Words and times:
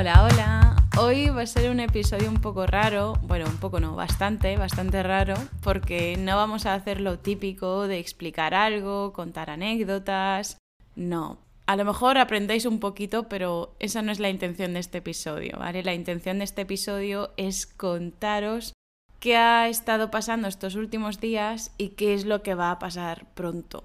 Hola, 0.00 0.24
hola. 0.24 0.76
Hoy 0.96 1.28
va 1.28 1.42
a 1.42 1.46
ser 1.46 1.70
un 1.70 1.78
episodio 1.78 2.30
un 2.30 2.40
poco 2.40 2.64
raro, 2.64 3.18
bueno, 3.20 3.44
un 3.44 3.58
poco 3.58 3.80
no, 3.80 3.94
bastante, 3.94 4.56
bastante 4.56 5.02
raro, 5.02 5.34
porque 5.62 6.16
no 6.16 6.36
vamos 6.36 6.64
a 6.64 6.72
hacer 6.72 7.02
lo 7.02 7.18
típico 7.18 7.86
de 7.86 7.98
explicar 7.98 8.54
algo, 8.54 9.12
contar 9.12 9.50
anécdotas, 9.50 10.56
no. 10.96 11.36
A 11.66 11.76
lo 11.76 11.84
mejor 11.84 12.16
aprendéis 12.16 12.64
un 12.64 12.80
poquito, 12.80 13.28
pero 13.28 13.74
esa 13.78 14.00
no 14.00 14.10
es 14.10 14.20
la 14.20 14.30
intención 14.30 14.72
de 14.72 14.80
este 14.80 14.98
episodio, 14.98 15.58
¿vale? 15.58 15.82
La 15.82 15.92
intención 15.92 16.38
de 16.38 16.44
este 16.44 16.62
episodio 16.62 17.34
es 17.36 17.66
contaros 17.66 18.72
qué 19.18 19.36
ha 19.36 19.68
estado 19.68 20.10
pasando 20.10 20.48
estos 20.48 20.76
últimos 20.76 21.20
días 21.20 21.72
y 21.76 21.90
qué 21.90 22.14
es 22.14 22.24
lo 22.24 22.42
que 22.42 22.54
va 22.54 22.70
a 22.70 22.78
pasar 22.78 23.26
pronto. 23.34 23.84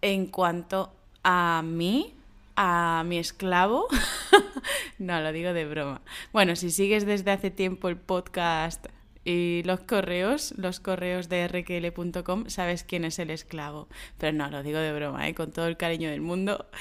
En 0.00 0.26
cuanto 0.26 0.92
a 1.24 1.60
mí, 1.64 2.14
a 2.54 3.02
mi 3.04 3.18
esclavo. 3.18 3.88
no, 4.98 5.20
lo 5.20 5.32
digo 5.32 5.52
de 5.52 5.64
broma. 5.66 6.02
Bueno, 6.32 6.56
si 6.56 6.70
sigues 6.70 7.06
desde 7.06 7.30
hace 7.30 7.50
tiempo 7.50 7.88
el 7.88 7.96
podcast 7.96 8.86
y 9.24 9.62
los 9.64 9.80
correos, 9.80 10.54
los 10.56 10.78
correos 10.78 11.28
de 11.28 11.48
rql.com, 11.48 12.44
sabes 12.46 12.84
quién 12.84 13.04
es 13.04 13.18
el 13.18 13.30
esclavo. 13.30 13.88
Pero 14.18 14.32
no, 14.32 14.48
lo 14.48 14.62
digo 14.62 14.78
de 14.78 14.92
broma, 14.92 15.28
¿eh? 15.28 15.34
con 15.34 15.50
todo 15.50 15.66
el 15.66 15.76
cariño 15.76 16.10
del 16.10 16.20
mundo. 16.20 16.66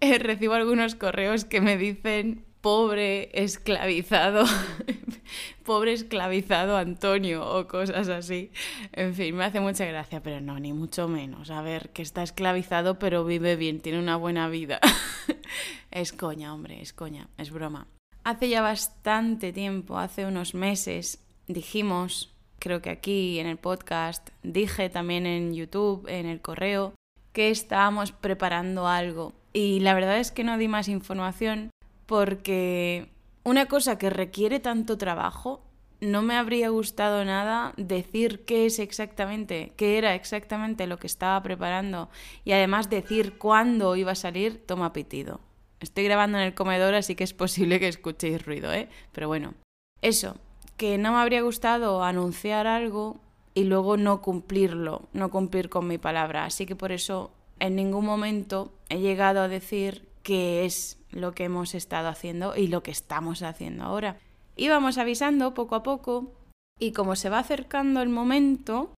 Eh, 0.00 0.18
recibo 0.18 0.54
algunos 0.54 0.96
correos 0.96 1.44
que 1.44 1.60
me 1.60 1.76
dicen 1.76 2.44
pobre 2.60 3.30
esclavizado, 3.34 4.44
pobre 5.64 5.92
esclavizado 5.92 6.76
Antonio 6.76 7.46
o 7.46 7.66
cosas 7.68 8.08
así. 8.08 8.50
En 8.92 9.14
fin, 9.14 9.36
me 9.36 9.44
hace 9.44 9.60
mucha 9.60 9.84
gracia, 9.84 10.22
pero 10.22 10.40
no, 10.40 10.58
ni 10.58 10.72
mucho 10.72 11.08
menos. 11.08 11.50
A 11.50 11.62
ver, 11.62 11.90
que 11.90 12.02
está 12.02 12.22
esclavizado 12.22 12.98
pero 12.98 13.24
vive 13.24 13.56
bien, 13.56 13.80
tiene 13.80 13.98
una 13.98 14.16
buena 14.16 14.48
vida. 14.48 14.80
es 15.90 16.12
coña, 16.12 16.54
hombre, 16.54 16.80
es 16.80 16.92
coña, 16.92 17.28
es 17.38 17.50
broma. 17.50 17.86
Hace 18.24 18.48
ya 18.48 18.62
bastante 18.62 19.52
tiempo, 19.52 19.98
hace 19.98 20.26
unos 20.26 20.54
meses, 20.54 21.18
dijimos, 21.48 22.32
creo 22.60 22.80
que 22.80 22.90
aquí 22.90 23.40
en 23.40 23.48
el 23.48 23.56
podcast, 23.56 24.30
dije 24.44 24.88
también 24.88 25.26
en 25.26 25.54
YouTube, 25.54 26.06
en 26.08 26.26
el 26.26 26.40
correo, 26.40 26.94
que 27.32 27.50
estábamos 27.50 28.12
preparando 28.12 28.86
algo. 28.86 29.32
Y 29.52 29.80
la 29.80 29.94
verdad 29.94 30.18
es 30.18 30.30
que 30.30 30.44
no 30.44 30.56
di 30.56 30.68
más 30.68 30.88
información 30.88 31.70
porque 32.06 33.08
una 33.44 33.66
cosa 33.66 33.98
que 33.98 34.10
requiere 34.10 34.60
tanto 34.60 34.98
trabajo, 34.98 35.62
no 36.00 36.22
me 36.22 36.36
habría 36.36 36.68
gustado 36.68 37.24
nada 37.24 37.74
decir 37.76 38.44
qué 38.44 38.66
es 38.66 38.78
exactamente, 38.80 39.72
qué 39.76 39.98
era 39.98 40.14
exactamente 40.14 40.86
lo 40.86 40.98
que 40.98 41.06
estaba 41.06 41.40
preparando 41.42 42.08
y 42.44 42.52
además 42.52 42.90
decir 42.90 43.38
cuándo 43.38 43.94
iba 43.94 44.12
a 44.12 44.16
salir, 44.16 44.64
toma 44.66 44.92
pitido. 44.92 45.40
Estoy 45.78 46.04
grabando 46.04 46.38
en 46.38 46.44
el 46.44 46.54
comedor, 46.54 46.94
así 46.94 47.14
que 47.14 47.24
es 47.24 47.34
posible 47.34 47.78
que 47.78 47.88
escuchéis 47.88 48.44
ruido, 48.44 48.72
¿eh? 48.72 48.88
Pero 49.12 49.28
bueno, 49.28 49.54
eso, 50.00 50.36
que 50.76 50.98
no 50.98 51.12
me 51.12 51.18
habría 51.18 51.42
gustado 51.42 52.02
anunciar 52.02 52.66
algo 52.66 53.20
y 53.54 53.64
luego 53.64 53.96
no 53.96 54.22
cumplirlo, 54.22 55.08
no 55.12 55.30
cumplir 55.30 55.68
con 55.68 55.86
mi 55.86 55.98
palabra. 55.98 56.44
Así 56.44 56.66
que 56.66 56.76
por 56.76 56.92
eso 56.92 57.32
en 57.60 57.76
ningún 57.76 58.04
momento 58.04 58.72
he 58.88 58.98
llegado 58.98 59.40
a 59.40 59.48
decir 59.48 60.08
qué 60.22 60.64
es 60.64 60.98
lo 61.12 61.32
que 61.32 61.44
hemos 61.44 61.74
estado 61.74 62.08
haciendo 62.08 62.56
y 62.56 62.66
lo 62.66 62.82
que 62.82 62.90
estamos 62.90 63.42
haciendo 63.42 63.84
ahora. 63.84 64.18
Íbamos 64.56 64.98
avisando 64.98 65.54
poco 65.54 65.74
a 65.76 65.82
poco 65.82 66.32
y 66.78 66.92
como 66.92 67.16
se 67.16 67.30
va 67.30 67.38
acercando 67.38 68.02
el 68.02 68.08
momento, 68.08 68.94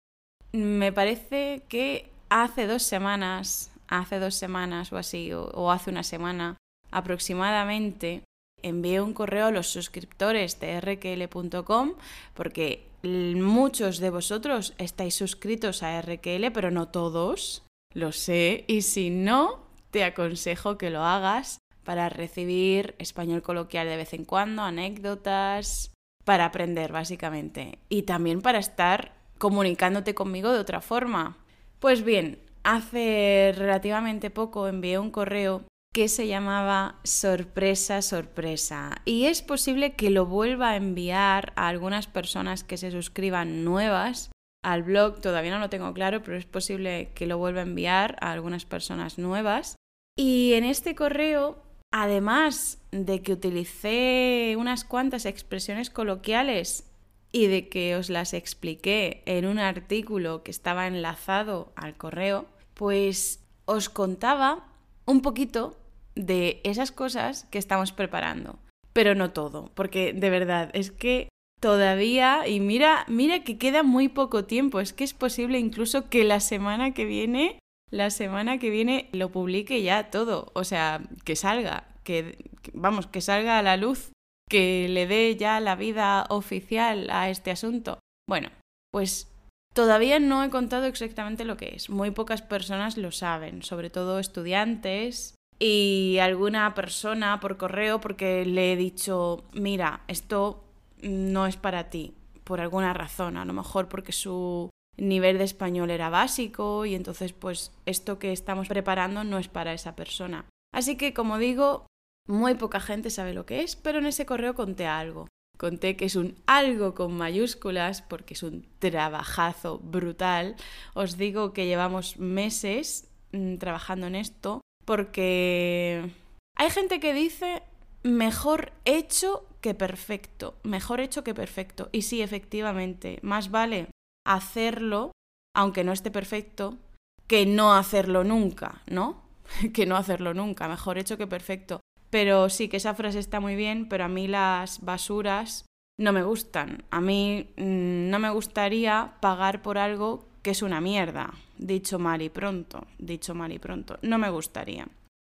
me 0.53 0.92
parece 0.92 1.62
que 1.69 2.11
hace 2.31 2.67
dos 2.67 2.83
semanas, 2.83 3.70
hace 3.89 4.19
dos 4.19 4.35
semanas 4.35 4.92
o 4.92 4.97
así, 4.97 5.33
o, 5.33 5.70
hace 5.70 5.91
una 5.91 6.03
semana 6.03 6.57
aproximadamente, 6.91 8.23
envié 8.62 9.01
un 9.01 9.12
correo 9.12 9.47
a 9.47 9.51
los 9.51 9.67
suscriptores 9.67 10.59
de 10.61 10.81
rql.com 10.81 11.95
porque 12.35 12.86
muchos 13.03 13.98
de 13.98 14.11
vosotros 14.11 14.74
estáis 14.79 15.14
suscritos 15.14 15.83
a 15.83 16.01
RQL, 16.01 16.53
pero 16.53 16.70
no 16.70 16.89
todos, 16.89 17.64
lo 17.92 18.13
sé, 18.13 18.64
y 18.67 18.83
si 18.83 19.11
no, 19.11 19.61
te 19.91 20.05
aconsejo 20.05 20.79
que 20.79 20.91
lo 20.91 21.05
hagas 21.05 21.58
para 21.84 22.08
recibir 22.08 22.95
español 22.98 23.42
coloquial 23.42 23.86
de 23.86 23.96
vez 23.96 24.12
en 24.14 24.24
cuando, 24.24 24.62
anécdotas, 24.62 25.92
para 26.24 26.46
aprender 26.46 26.92
básicamente 26.92 27.78
y 27.89 28.02
también 28.02 28.40
para 28.40 28.58
estar 28.58 29.14
comunicándote 29.39 30.14
conmigo 30.14 30.52
de 30.52 30.58
otra 30.58 30.80
forma. 30.80 31.36
Pues 31.78 32.02
bien, 32.02 32.40
hace 32.62 33.52
relativamente 33.56 34.30
poco 34.30 34.67
envié 34.67 34.98
un 34.98 35.11
correo 35.11 35.64
que 35.92 36.08
se 36.08 36.27
llamaba 36.27 36.96
sorpresa, 37.05 38.02
sorpresa. 38.02 38.96
Y 39.05 39.27
es 39.27 39.42
posible 39.42 39.92
que 39.94 40.11
lo 40.11 40.27
vuelva 40.27 40.70
a 40.70 40.77
enviar 40.77 41.52
a 41.55 41.68
algunas 41.68 42.08
personas 42.08 42.64
que 42.64 42.77
se 42.77 42.90
suscriban 42.90 43.64
nuevas 43.64 44.30
al 44.64 44.83
blog, 44.83 45.20
todavía 45.20 45.52
no 45.52 45.58
lo 45.58 45.68
tengo 45.68 45.92
claro, 45.92 46.23
pero 46.23 46.39
es 46.39 46.46
posible 46.46 47.11
que 47.14 47.27
lo 47.27 47.39
vuelva 47.39 47.61
a 47.61 47.64
enviar 47.64 48.17
a 48.20 48.33
algunas 48.33 48.64
personas 48.64 49.18
nuevas. 49.18 49.77
Y 50.17 50.55
en 50.55 50.64
este 50.64 50.94
correo, 50.94 51.62
además 51.96 52.82
de 52.90 53.22
que 53.22 53.32
utilicé 53.32 54.56
unas 54.58 54.82
cuantas 54.84 55.27
expresiones 55.27 55.90
coloquiales 55.90 56.90
y 57.30 57.46
de 57.46 57.68
que 57.68 57.94
os 57.94 58.10
las 58.10 58.34
expliqué 58.34 59.22
en 59.27 59.46
un 59.46 59.60
artículo 59.60 60.42
que 60.42 60.50
estaba 60.50 60.88
enlazado 60.88 61.72
al 61.77 61.96
correo, 61.96 62.46
pues 62.74 63.44
os 63.64 63.88
contaba 63.88 64.66
un 65.06 65.22
poquito 65.22 65.77
de 66.16 66.60
esas 66.64 66.90
cosas 66.90 67.44
que 67.52 67.58
estamos 67.58 67.92
preparando. 67.92 68.58
Pero 68.92 69.14
no 69.14 69.30
todo, 69.30 69.70
porque 69.76 70.12
de 70.12 70.30
verdad 70.30 70.70
es 70.72 70.90
que 70.90 71.28
todavía, 71.61 72.48
y 72.48 72.58
mira, 72.58 73.05
mira 73.06 73.44
que 73.44 73.56
queda 73.56 73.84
muy 73.84 74.08
poco 74.08 74.46
tiempo, 74.46 74.80
es 74.80 74.92
que 74.92 75.05
es 75.05 75.14
posible 75.14 75.61
incluso 75.61 76.08
que 76.08 76.24
la 76.24 76.40
semana 76.40 76.92
que 76.92 77.05
viene 77.05 77.61
la 77.94 78.10
semana 78.10 78.58
que 78.58 78.70
viene 78.70 79.08
lo 79.12 79.30
publique 79.30 79.82
ya 79.82 80.10
todo, 80.10 80.50
o 80.55 80.64
sea, 80.64 81.00
que 81.24 81.36
salga, 81.36 81.86
que 82.02 82.50
vamos, 82.72 83.06
que 83.06 83.20
salga 83.20 83.58
a 83.58 83.62
la 83.62 83.77
luz, 83.77 84.10
que 84.50 84.88
le 84.88 85.06
dé 85.06 85.36
ya 85.36 85.60
la 85.60 85.77
vida 85.77 86.27
oficial 86.28 87.08
a 87.10 87.30
este 87.30 87.52
asunto. 87.52 88.00
Bueno, 88.28 88.50
pues 88.92 89.30
todavía 89.74 90.18
no 90.18 90.42
he 90.42 90.50
contado 90.50 90.86
exactamente 90.86 91.44
lo 91.44 91.56
que 91.56 91.77
es. 91.77 91.88
Muy 91.88 92.10
pocas 92.10 92.42
personas 92.42 92.96
lo 92.96 93.12
saben, 93.12 93.62
sobre 93.62 93.90
todo 93.90 94.18
estudiantes 94.18 95.36
y 95.61 96.18
alguna 96.20 96.74
persona 96.74 97.38
por 97.38 97.56
correo 97.56 98.00
porque 98.00 98.44
le 98.44 98.72
he 98.72 98.76
dicho, 98.76 99.44
mira, 99.52 100.00
esto 100.08 100.64
no 101.00 101.46
es 101.46 101.56
para 101.56 101.90
ti, 101.90 102.12
por 102.42 102.61
alguna 102.61 102.92
razón, 102.92 103.36
a 103.36 103.44
lo 103.44 103.52
mejor 103.52 103.88
porque 103.88 104.11
su 104.11 104.68
nivel 104.96 105.38
de 105.38 105.44
español 105.44 105.90
era 105.90 106.08
básico 106.08 106.86
y 106.86 106.94
entonces 106.94 107.32
pues 107.32 107.72
esto 107.86 108.18
que 108.18 108.32
estamos 108.32 108.68
preparando 108.68 109.24
no 109.24 109.38
es 109.38 109.48
para 109.48 109.72
esa 109.72 109.96
persona. 109.96 110.46
Así 110.72 110.96
que 110.96 111.14
como 111.14 111.38
digo, 111.38 111.86
muy 112.27 112.55
poca 112.55 112.80
gente 112.80 113.10
sabe 113.10 113.34
lo 113.34 113.46
que 113.46 113.62
es, 113.62 113.77
pero 113.77 113.98
en 113.98 114.06
ese 114.06 114.27
correo 114.27 114.55
conté 114.55 114.86
algo. 114.86 115.28
Conté 115.56 115.96
que 115.96 116.06
es 116.06 116.16
un 116.16 116.36
algo 116.46 116.94
con 116.94 117.16
mayúsculas 117.16 118.02
porque 118.02 118.34
es 118.34 118.42
un 118.42 118.66
trabajazo 118.80 119.78
brutal. 119.78 120.56
Os 120.94 121.16
digo 121.16 121.52
que 121.52 121.66
llevamos 121.66 122.18
meses 122.18 123.08
mm, 123.32 123.56
trabajando 123.56 124.06
en 124.08 124.16
esto 124.16 124.61
porque 124.84 126.11
hay 126.56 126.70
gente 126.70 126.98
que 126.98 127.14
dice 127.14 127.62
mejor 128.02 128.72
hecho 128.84 129.46
que 129.61 129.75
perfecto, 129.75 130.58
mejor 130.64 131.00
hecho 131.00 131.22
que 131.25 131.34
perfecto. 131.34 131.88
Y 131.93 132.02
sí, 132.02 132.20
efectivamente, 132.20 133.19
más 133.22 133.50
vale 133.50 133.88
hacerlo, 134.25 135.12
aunque 135.55 135.85
no 135.85 135.93
esté 135.93 136.11
perfecto, 136.11 136.79
que 137.26 137.46
no 137.46 137.75
hacerlo 137.75 138.25
nunca, 138.25 138.82
¿no? 138.87 139.23
que 139.73 139.87
no 139.87 139.96
hacerlo 139.96 140.35
nunca, 140.35 140.69
mejor 140.69 140.99
hecho 140.99 141.19
que 141.19 141.26
perfecto. 141.26 141.81
Pero 142.11 142.49
sí 142.49 142.69
que 142.69 142.76
esa 142.76 142.94
frase 142.94 143.19
está 143.19 143.41
muy 143.41 143.56
bien, 143.56 143.88
pero 143.88 144.05
a 144.05 144.09
mí 144.09 144.29
las 144.29 144.81
basuras 144.85 145.67
no 145.99 146.12
me 146.12 146.23
gustan. 146.23 146.85
A 146.91 147.00
mí 147.00 147.50
mm, 147.56 148.11
no 148.11 148.19
me 148.19 148.31
gustaría 148.31 149.15
pagar 149.21 149.62
por 149.62 149.79
algo 149.79 150.29
que 150.43 150.50
es 150.50 150.62
una 150.62 150.81
mierda, 150.81 151.32
dicho 151.56 151.99
mal 151.99 152.23
y 152.23 152.29
pronto, 152.29 152.87
dicho 152.99 153.35
mal 153.35 153.53
y 153.53 153.59
pronto. 153.59 153.99
No 154.03 154.19
me 154.19 154.31
gustaría. 154.31 154.87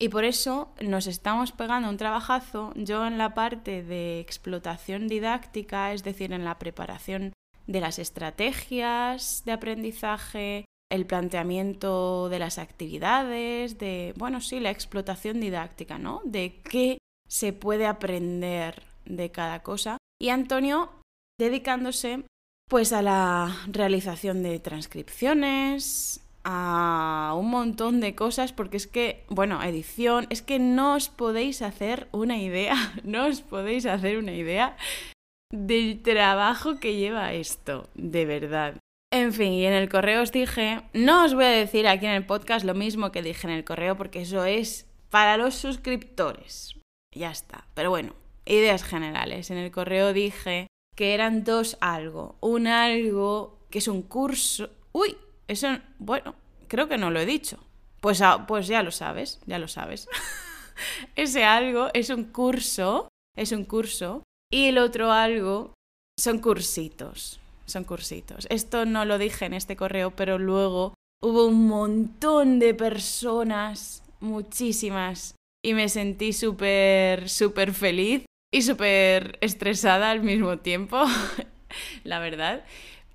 Y 0.02 0.10
por 0.10 0.24
eso 0.24 0.74
nos 0.80 1.08
estamos 1.08 1.52
pegando 1.52 1.90
un 1.90 1.98
trabajazo, 1.98 2.72
yo 2.76 3.06
en 3.06 3.18
la 3.18 3.34
parte 3.34 3.84
de 3.84 4.22
explotación 4.22 5.10
didáctica, 5.10 5.92
es 5.92 6.04
decir, 6.04 6.32
en 6.32 6.46
la 6.46 6.58
preparación 6.58 7.34
de 7.70 7.82
las 7.82 8.00
estrategias 8.00 9.44
de 9.46 9.52
aprendizaje, 9.52 10.66
el 10.92 11.06
planteamiento 11.06 12.28
de 12.28 12.40
las 12.40 12.58
actividades, 12.58 13.78
de, 13.78 14.16
bueno, 14.18 14.42
sí, 14.42 14.60
la 14.60 14.72
explotación 14.72 15.40
didáctica, 15.40 16.00
¿no? 16.00 16.22
De 16.26 16.62
qué 16.64 16.98
se 17.28 17.54
puede 17.54 17.86
aprender 17.86 18.82
de 19.06 19.30
cada 19.30 19.62
cosa. 19.62 19.98
Y 20.20 20.30
Antonio 20.30 20.90
dedicándose 21.40 22.24
pues 22.68 22.92
a 22.92 23.04
la 23.04 23.56
realización 23.68 24.42
de 24.42 24.60
transcripciones, 24.60 26.22
a 26.44 27.36
un 27.38 27.50
montón 27.50 28.00
de 28.00 28.16
cosas 28.16 28.52
porque 28.52 28.78
es 28.78 28.88
que, 28.88 29.26
bueno, 29.30 29.62
edición, 29.62 30.26
es 30.32 30.42
que 30.42 30.58
no 30.58 30.96
os 30.96 31.10
podéis 31.10 31.62
hacer 31.62 32.08
una 32.12 32.38
idea, 32.38 32.76
no 33.04 33.28
os 33.28 33.42
podéis 33.42 33.86
hacer 33.86 34.18
una 34.18 34.34
idea 34.34 34.76
del 35.52 36.02
trabajo 36.02 36.80
que 36.80 36.96
lleva 36.96 37.34
esto, 37.34 37.90
de 37.96 38.26
verdad. 38.26 38.78
En 39.12 39.34
fin, 39.34 39.54
y 39.54 39.66
en 39.66 39.74
el 39.74 39.90
correo 39.90 40.22
os 40.22 40.32
dije, 40.32 40.82
no 40.94 41.26
os 41.26 41.34
voy 41.34 41.46
a 41.46 41.50
decir 41.50 41.88
aquí 41.88 42.06
en 42.06 42.12
el 42.12 42.26
podcast 42.26 42.64
lo 42.64 42.76
mismo 42.76 43.12
que 43.12 43.24
dije 43.24 43.48
en 43.48 43.54
el 43.54 43.64
correo 43.64 43.98
porque 43.98 44.22
eso 44.22 44.46
es 44.46 44.88
para 45.10 45.38
los 45.38 45.56
suscriptores. 45.56 46.76
Ya 47.16 47.32
está. 47.32 47.66
Pero 47.74 47.90
bueno, 47.90 48.14
ideas 48.46 48.84
generales. 48.84 49.50
En 49.50 49.58
el 49.58 49.72
correo 49.72 50.14
dije 50.14 50.68
que 50.96 51.16
eran 51.16 51.44
dos 51.44 51.78
algo. 51.82 52.38
Un 52.42 52.68
algo 52.68 53.66
que 53.72 53.80
es 53.80 53.88
un 53.88 54.04
curso... 54.04 54.70
Uy, 54.92 55.18
eso... 55.48 55.70
Bueno, 55.98 56.36
creo 56.68 56.88
que 56.88 56.98
no 57.00 57.10
lo 57.10 57.20
he 57.20 57.26
dicho. 57.26 57.58
Pues, 58.02 58.22
ah, 58.22 58.46
pues 58.48 58.68
ya 58.68 58.84
lo 58.84 58.92
sabes, 58.92 59.42
ya 59.48 59.58
lo 59.58 59.68
sabes. 59.68 60.08
Ese 61.16 61.44
algo 61.44 61.90
es 61.94 62.10
un 62.10 62.26
curso, 62.26 63.10
es 63.36 63.52
un 63.52 63.66
curso. 63.66 64.24
Y 64.52 64.66
el 64.66 64.78
otro 64.78 65.12
algo 65.12 65.74
son 66.20 66.40
cursitos 66.40 67.40
son 67.70 67.84
cursitos. 67.84 68.48
Esto 68.50 68.86
no 68.86 69.06
lo 69.06 69.18
dije 69.18 69.46
en 69.46 69.54
este 69.54 69.76
correo, 69.76 70.12
pero 70.12 70.38
luego 70.38 70.94
hubo 71.22 71.46
un 71.48 71.68
montón 71.68 72.60
de 72.60 72.74
personas, 72.74 74.04
muchísimas, 74.20 75.36
y 75.64 75.74
me 75.74 75.90
sentí 75.90 76.34
súper, 76.34 77.30
súper 77.30 77.74
feliz 77.74 78.26
y 78.52 78.62
súper 78.64 79.38
estresada 79.42 80.12
al 80.12 80.24
mismo 80.24 80.58
tiempo, 80.58 81.04
la 82.04 82.20
verdad. 82.20 82.66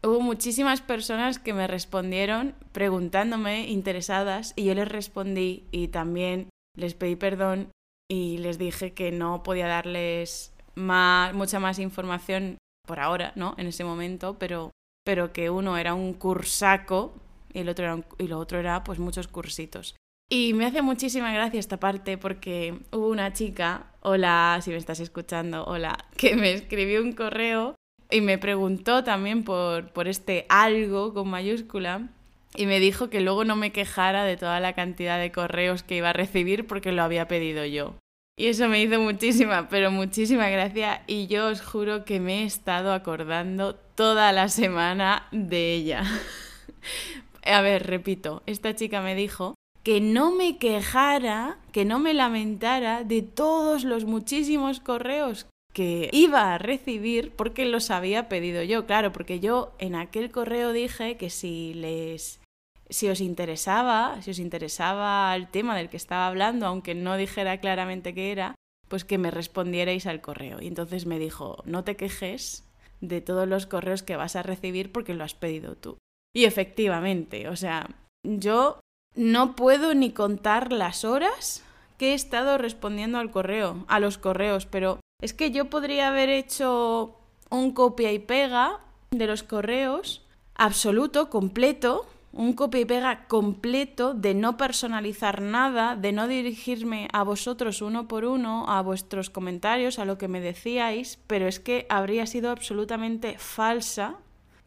Hubo 0.02 0.20
muchísimas 0.20 0.82
personas 0.82 1.38
que 1.38 1.54
me 1.54 1.66
respondieron 1.66 2.54
preguntándome, 2.72 3.68
interesadas, 3.68 4.52
y 4.54 4.64
yo 4.64 4.74
les 4.74 4.88
respondí 4.88 5.64
y 5.70 5.88
también 5.88 6.48
les 6.76 6.94
pedí 6.94 7.16
perdón 7.16 7.70
y 8.10 8.36
les 8.38 8.58
dije 8.58 8.92
que 8.92 9.12
no 9.12 9.42
podía 9.42 9.66
darles 9.66 10.52
mucha 10.76 11.60
más 11.60 11.78
información 11.78 12.58
por 12.86 13.00
ahora, 13.00 13.32
¿no? 13.36 13.54
En 13.58 13.66
ese 13.66 13.84
momento, 13.84 14.38
pero, 14.38 14.70
pero 15.04 15.32
que 15.32 15.50
uno 15.50 15.76
era 15.76 15.94
un 15.94 16.14
cursaco 16.14 17.14
y 17.52 17.60
el 17.60 17.68
otro 17.68 17.84
era 17.84 18.04
y 18.18 18.28
lo 18.28 18.38
otro 18.38 18.58
era 18.58 18.84
pues 18.84 18.98
muchos 18.98 19.28
cursitos. 19.28 19.94
Y 20.30 20.54
me 20.54 20.66
hace 20.66 20.82
muchísima 20.82 21.32
gracia 21.32 21.60
esta 21.60 21.78
parte 21.78 22.18
porque 22.18 22.78
hubo 22.92 23.08
una 23.08 23.32
chica, 23.32 23.86
hola, 24.00 24.58
si 24.62 24.70
me 24.70 24.76
estás 24.76 25.00
escuchando, 25.00 25.64
hola, 25.64 25.98
que 26.16 26.36
me 26.36 26.52
escribió 26.52 27.02
un 27.02 27.12
correo 27.12 27.74
y 28.10 28.20
me 28.20 28.38
preguntó 28.38 29.04
también 29.04 29.44
por, 29.44 29.92
por 29.92 30.08
este 30.08 30.46
algo 30.48 31.14
con 31.14 31.28
mayúscula 31.28 32.08
y 32.56 32.66
me 32.66 32.80
dijo 32.80 33.10
que 33.10 33.20
luego 33.20 33.44
no 33.44 33.56
me 33.56 33.72
quejara 33.72 34.24
de 34.24 34.36
toda 34.36 34.60
la 34.60 34.74
cantidad 34.74 35.18
de 35.18 35.32
correos 35.32 35.82
que 35.82 35.96
iba 35.96 36.10
a 36.10 36.14
recibir 36.14 36.66
porque 36.66 36.92
lo 36.92 37.02
había 37.02 37.28
pedido 37.28 37.64
yo. 37.64 37.94
Y 38.36 38.48
eso 38.48 38.68
me 38.68 38.82
hizo 38.82 38.98
muchísima, 39.00 39.68
pero 39.68 39.92
muchísima 39.92 40.48
gracia 40.48 41.04
y 41.06 41.28
yo 41.28 41.46
os 41.46 41.60
juro 41.60 42.04
que 42.04 42.18
me 42.18 42.42
he 42.42 42.44
estado 42.44 42.92
acordando 42.92 43.76
toda 43.76 44.32
la 44.32 44.48
semana 44.48 45.28
de 45.30 45.74
ella. 45.74 46.02
A 47.44 47.60
ver, 47.60 47.86
repito, 47.86 48.42
esta 48.46 48.74
chica 48.74 49.02
me 49.02 49.14
dijo 49.14 49.54
que 49.84 50.00
no 50.00 50.32
me 50.32 50.58
quejara, 50.58 51.58
que 51.70 51.84
no 51.84 52.00
me 52.00 52.14
lamentara 52.14 53.04
de 53.04 53.22
todos 53.22 53.84
los 53.84 54.04
muchísimos 54.04 54.80
correos 54.80 55.46
que 55.74 56.08
iba 56.12 56.54
a 56.54 56.58
recibir 56.58 57.32
porque 57.32 57.66
los 57.66 57.90
había 57.90 58.28
pedido 58.28 58.62
yo, 58.62 58.86
claro, 58.86 59.12
porque 59.12 59.40
yo 59.40 59.74
en 59.78 59.94
aquel 59.94 60.30
correo 60.30 60.72
dije 60.72 61.16
que 61.16 61.30
si 61.30 61.74
les 61.74 62.40
si 62.88 63.08
os 63.08 63.20
interesaba, 63.20 64.20
si 64.22 64.30
os 64.30 64.38
interesaba 64.38 65.34
el 65.34 65.48
tema 65.48 65.76
del 65.76 65.88
que 65.88 65.96
estaba 65.96 66.26
hablando, 66.26 66.66
aunque 66.66 66.94
no 66.94 67.16
dijera 67.16 67.58
claramente 67.58 68.14
qué 68.14 68.32
era, 68.32 68.54
pues 68.88 69.04
que 69.04 69.18
me 69.18 69.30
respondierais 69.30 70.06
al 70.06 70.20
correo. 70.20 70.60
Y 70.60 70.66
entonces 70.66 71.06
me 71.06 71.18
dijo, 71.18 71.62
no 71.64 71.84
te 71.84 71.96
quejes 71.96 72.64
de 73.00 73.20
todos 73.20 73.48
los 73.48 73.66
correos 73.66 74.02
que 74.02 74.16
vas 74.16 74.36
a 74.36 74.42
recibir 74.42 74.92
porque 74.92 75.14
lo 75.14 75.24
has 75.24 75.34
pedido 75.34 75.76
tú. 75.76 75.98
Y 76.34 76.44
efectivamente, 76.44 77.48
o 77.48 77.56
sea, 77.56 77.88
yo 78.24 78.80
no 79.14 79.54
puedo 79.54 79.94
ni 79.94 80.10
contar 80.10 80.72
las 80.72 81.04
horas 81.04 81.62
que 81.98 82.12
he 82.12 82.14
estado 82.14 82.58
respondiendo 82.58 83.18
al 83.18 83.30
correo, 83.30 83.84
a 83.88 84.00
los 84.00 84.18
correos, 84.18 84.66
pero 84.66 84.98
es 85.22 85.32
que 85.32 85.50
yo 85.50 85.70
podría 85.70 86.08
haber 86.08 86.28
hecho 86.28 87.16
un 87.50 87.72
copia 87.72 88.12
y 88.12 88.18
pega 88.18 88.80
de 89.10 89.26
los 89.26 89.42
correos 89.42 90.22
absoluto, 90.56 91.30
completo, 91.30 92.06
un 92.34 92.52
copia 92.52 92.80
y 92.80 92.84
pega 92.84 93.26
completo 93.26 94.12
de 94.12 94.34
no 94.34 94.56
personalizar 94.56 95.40
nada, 95.40 95.96
de 95.96 96.12
no 96.12 96.26
dirigirme 96.26 97.08
a 97.12 97.22
vosotros 97.22 97.80
uno 97.80 98.08
por 98.08 98.24
uno, 98.24 98.66
a 98.68 98.82
vuestros 98.82 99.30
comentarios, 99.30 99.98
a 99.98 100.04
lo 100.04 100.18
que 100.18 100.28
me 100.28 100.40
decíais, 100.40 101.18
pero 101.26 101.46
es 101.46 101.60
que 101.60 101.86
habría 101.88 102.26
sido 102.26 102.50
absolutamente 102.50 103.36
falsa 103.38 104.16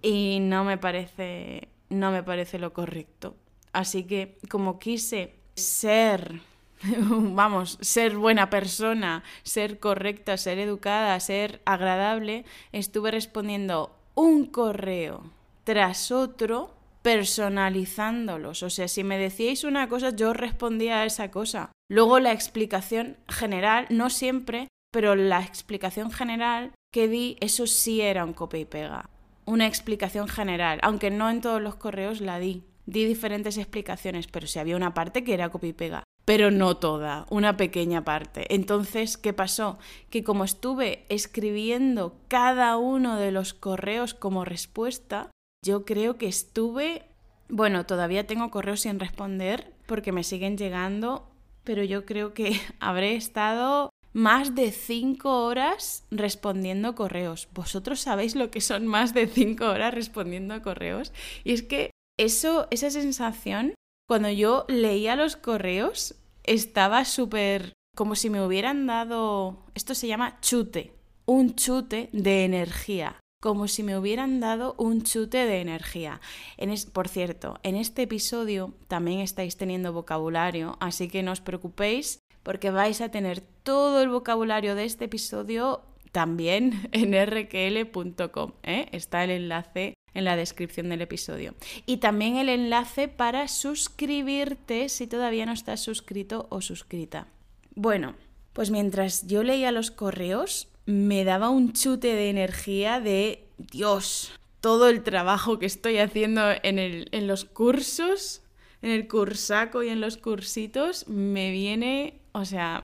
y 0.02 0.40
no 0.42 0.64
me 0.64 0.78
parece 0.78 1.68
no 1.90 2.12
me 2.12 2.24
parece 2.24 2.60
lo 2.60 2.74
correcto. 2.74 3.36
Así 3.74 4.04
que 4.04 4.38
como 4.50 4.80
quise 4.80 5.36
ser 5.56 6.42
vamos, 6.82 7.78
ser 7.82 8.18
buena 8.18 8.50
persona, 8.50 9.24
ser 9.44 9.80
correcta, 9.80 10.38
ser 10.38 10.60
educada, 10.60 11.20
ser 11.20 11.62
agradable, 11.66 12.46
estuve 12.72 13.12
respondiendo 13.12 13.96
un 14.16 14.46
correo 14.46 15.24
tras 15.64 16.12
otro 16.12 16.77
personalizándolos. 17.08 18.64
O 18.64 18.70
sea, 18.70 18.90
si 18.90 19.06
me 19.06 19.18
decíais 19.18 19.64
una 19.64 19.88
cosa, 19.88 20.10
yo 20.10 20.34
respondía 20.34 21.00
a 21.00 21.06
esa 21.06 21.32
cosa. 21.32 21.72
Luego 21.90 22.20
la 22.20 22.34
explicación 22.34 23.16
general, 23.30 23.86
no 23.90 24.10
siempre, 24.10 24.68
pero 24.92 25.16
la 25.16 25.40
explicación 25.42 26.12
general 26.12 26.74
que 26.92 27.08
di, 27.08 27.38
eso 27.40 27.66
sí 27.66 28.02
era 28.02 28.26
un 28.26 28.34
copia 28.34 28.60
y 28.60 28.66
pega. 28.66 29.10
Una 29.46 29.68
explicación 29.68 30.28
general, 30.28 30.80
aunque 30.84 31.10
no 31.10 31.30
en 31.30 31.40
todos 31.40 31.62
los 31.62 31.76
correos 31.76 32.20
la 32.20 32.40
di. 32.40 32.66
Di 32.86 33.06
diferentes 33.06 33.58
explicaciones, 33.58 34.28
pero 34.28 34.46
si 34.46 34.60
había 34.60 34.76
una 34.76 34.94
parte 34.94 35.24
que 35.24 35.34
era 35.34 35.48
copia 35.48 35.70
y 35.70 35.74
pega. 35.74 36.04
Pero 36.26 36.52
no 36.52 36.76
toda, 36.76 37.26
una 37.30 37.56
pequeña 37.56 38.04
parte. 38.04 38.54
Entonces, 38.54 39.16
¿qué 39.16 39.32
pasó? 39.32 39.80
Que 40.10 40.26
como 40.26 40.44
estuve 40.44 41.06
escribiendo 41.08 42.18
cada 42.28 42.76
uno 42.76 43.18
de 43.18 43.32
los 43.32 43.54
correos 43.54 44.14
como 44.14 44.44
respuesta, 44.44 45.30
yo 45.68 45.84
creo 45.84 46.18
que 46.18 46.28
estuve, 46.28 47.04
bueno, 47.50 47.86
todavía 47.86 48.26
tengo 48.26 48.50
correos 48.50 48.80
sin 48.82 49.00
responder 49.00 49.74
porque 49.86 50.14
me 50.14 50.24
siguen 50.24 50.58
llegando, 50.58 51.28
pero 51.66 51.84
yo 51.84 52.06
creo 52.06 52.34
que 52.34 52.60
habré 52.80 53.16
estado 53.16 53.90
más 54.14 54.56
de 54.56 54.72
cinco 54.72 55.44
horas 55.46 56.06
respondiendo 56.10 56.96
correos. 56.96 57.50
¿Vosotros 57.54 58.00
sabéis 58.00 58.34
lo 58.36 58.50
que 58.50 58.62
son 58.62 58.88
más 58.88 59.14
de 59.14 59.28
cinco 59.28 59.66
horas 59.66 59.94
respondiendo 59.94 60.62
correos? 60.62 61.12
Y 61.44 61.52
es 61.52 61.64
que 61.64 61.92
eso, 62.18 62.68
esa 62.72 62.90
sensación, 62.90 63.76
cuando 64.08 64.30
yo 64.30 64.66
leía 64.70 65.18
los 65.18 65.36
correos, 65.36 66.16
estaba 66.44 67.04
súper 67.04 67.74
como 67.96 68.16
si 68.16 68.30
me 68.30 68.46
hubieran 68.46 68.88
dado, 68.88 69.66
esto 69.76 69.96
se 69.96 70.08
llama 70.08 70.40
chute, 70.40 70.94
un 71.26 71.56
chute 71.56 72.10
de 72.14 72.46
energía 72.46 73.20
como 73.40 73.68
si 73.68 73.84
me 73.84 73.98
hubieran 73.98 74.40
dado 74.40 74.76
un 74.78 75.04
chute 75.04 75.46
de 75.46 75.62
energía. 75.62 76.22
En 76.58 76.74
por 76.92 77.08
cierto, 77.08 77.60
en 77.64 77.76
este 77.76 78.04
episodio 78.04 78.74
también 78.88 79.20
estáis 79.20 79.58
teniendo 79.58 79.94
vocabulario, 79.94 80.78
así 80.80 81.08
que 81.08 81.24
no 81.24 81.32
os 81.32 81.42
preocupéis 81.42 82.20
porque 82.44 82.72
vais 82.72 83.02
a 83.02 83.10
tener 83.10 83.42
todo 83.42 84.02
el 84.02 84.10
vocabulario 84.10 84.76
de 84.76 84.86
este 84.86 85.06
episodio 85.06 85.84
también 86.12 86.90
en 86.94 87.14
rql.com. 87.14 88.54
¿eh? 88.64 88.88
Está 88.92 89.24
el 89.24 89.32
enlace 89.32 89.94
en 90.14 90.24
la 90.24 90.36
descripción 90.36 90.90
del 90.90 91.02
episodio. 91.02 91.54
Y 91.86 91.98
también 91.98 92.38
el 92.38 92.50
enlace 92.50 93.08
para 93.08 93.48
suscribirte 93.48 94.90
si 94.90 95.06
todavía 95.06 95.46
no 95.46 95.52
estás 95.52 95.82
suscrito 95.82 96.48
o 96.50 96.62
suscrita. 96.62 97.28
Bueno, 97.76 98.16
pues 98.54 98.72
mientras 98.72 99.28
yo 99.28 99.44
leía 99.44 99.72
los 99.72 99.92
correos, 99.92 100.70
me 100.88 101.26
daba 101.26 101.50
un 101.50 101.74
chute 101.74 102.16
de 102.16 102.30
energía 102.30 103.02
de 103.02 103.46
Dios, 103.58 104.32
todo 104.62 104.88
el 104.88 105.04
trabajo 105.04 105.60
que 105.60 105.66
estoy 105.66 105.98
haciendo 105.98 106.42
en, 106.64 106.80
el, 106.80 107.10
en 107.12 107.28
los 107.28 107.44
cursos, 107.44 108.42
en 108.82 108.92
el 108.92 109.08
cursaco 109.08 109.84
y 109.84 109.90
en 109.90 110.00
los 110.00 110.18
cursitos, 110.18 111.08
me 111.10 111.52
viene, 111.52 112.22
o 112.32 112.46
sea, 112.46 112.82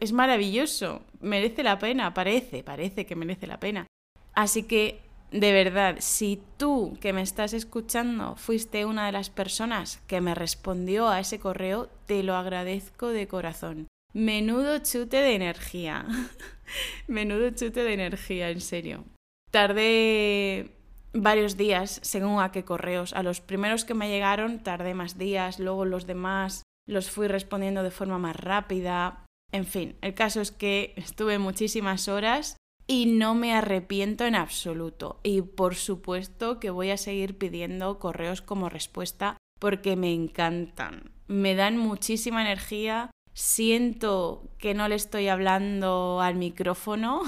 es 0.00 0.12
maravilloso, 0.12 1.02
merece 1.20 1.62
la 1.62 1.78
pena, 1.78 2.12
parece, 2.12 2.62
parece 2.62 3.06
que 3.06 3.16
merece 3.16 3.46
la 3.46 3.58
pena. 3.58 3.86
Así 4.34 4.64
que, 4.64 5.00
de 5.30 5.52
verdad, 5.52 5.96
si 6.00 6.42
tú 6.58 6.98
que 7.00 7.14
me 7.14 7.22
estás 7.22 7.54
escuchando 7.54 8.36
fuiste 8.36 8.84
una 8.84 9.06
de 9.06 9.12
las 9.12 9.30
personas 9.30 10.02
que 10.06 10.20
me 10.20 10.34
respondió 10.34 11.08
a 11.08 11.20
ese 11.20 11.40
correo, 11.40 11.88
te 12.04 12.22
lo 12.22 12.36
agradezco 12.36 13.08
de 13.08 13.26
corazón. 13.26 13.88
Menudo 14.12 14.78
chute 14.78 15.16
de 15.16 15.34
energía. 15.34 16.06
Menudo 17.06 17.50
chute 17.50 17.82
de 17.82 17.94
energía, 17.94 18.50
en 18.50 18.60
serio. 18.60 19.04
Tardé 19.50 20.72
varios 21.12 21.56
días 21.56 22.00
según 22.02 22.40
a 22.40 22.52
qué 22.52 22.64
correos. 22.64 23.12
A 23.12 23.22
los 23.22 23.40
primeros 23.40 23.84
que 23.84 23.94
me 23.94 24.08
llegaron 24.08 24.62
tardé 24.62 24.94
más 24.94 25.18
días, 25.18 25.58
luego 25.58 25.84
los 25.84 26.06
demás 26.06 26.62
los 26.86 27.10
fui 27.10 27.28
respondiendo 27.28 27.82
de 27.82 27.90
forma 27.90 28.18
más 28.18 28.36
rápida. 28.36 29.24
En 29.52 29.66
fin, 29.66 29.96
el 30.00 30.14
caso 30.14 30.40
es 30.40 30.52
que 30.52 30.94
estuve 30.96 31.38
muchísimas 31.38 32.08
horas 32.08 32.56
y 32.86 33.06
no 33.06 33.34
me 33.34 33.52
arrepiento 33.52 34.24
en 34.24 34.34
absoluto. 34.34 35.20
Y 35.22 35.42
por 35.42 35.74
supuesto 35.74 36.60
que 36.60 36.70
voy 36.70 36.90
a 36.90 36.96
seguir 36.96 37.36
pidiendo 37.36 37.98
correos 37.98 38.42
como 38.42 38.68
respuesta 38.68 39.36
porque 39.58 39.96
me 39.96 40.12
encantan. 40.12 41.10
Me 41.26 41.54
dan 41.54 41.76
muchísima 41.76 42.42
energía. 42.42 43.10
Siento 43.36 44.48
que 44.56 44.72
no 44.72 44.88
le 44.88 44.94
estoy 44.94 45.28
hablando 45.28 46.22
al 46.22 46.36
micrófono, 46.36 47.20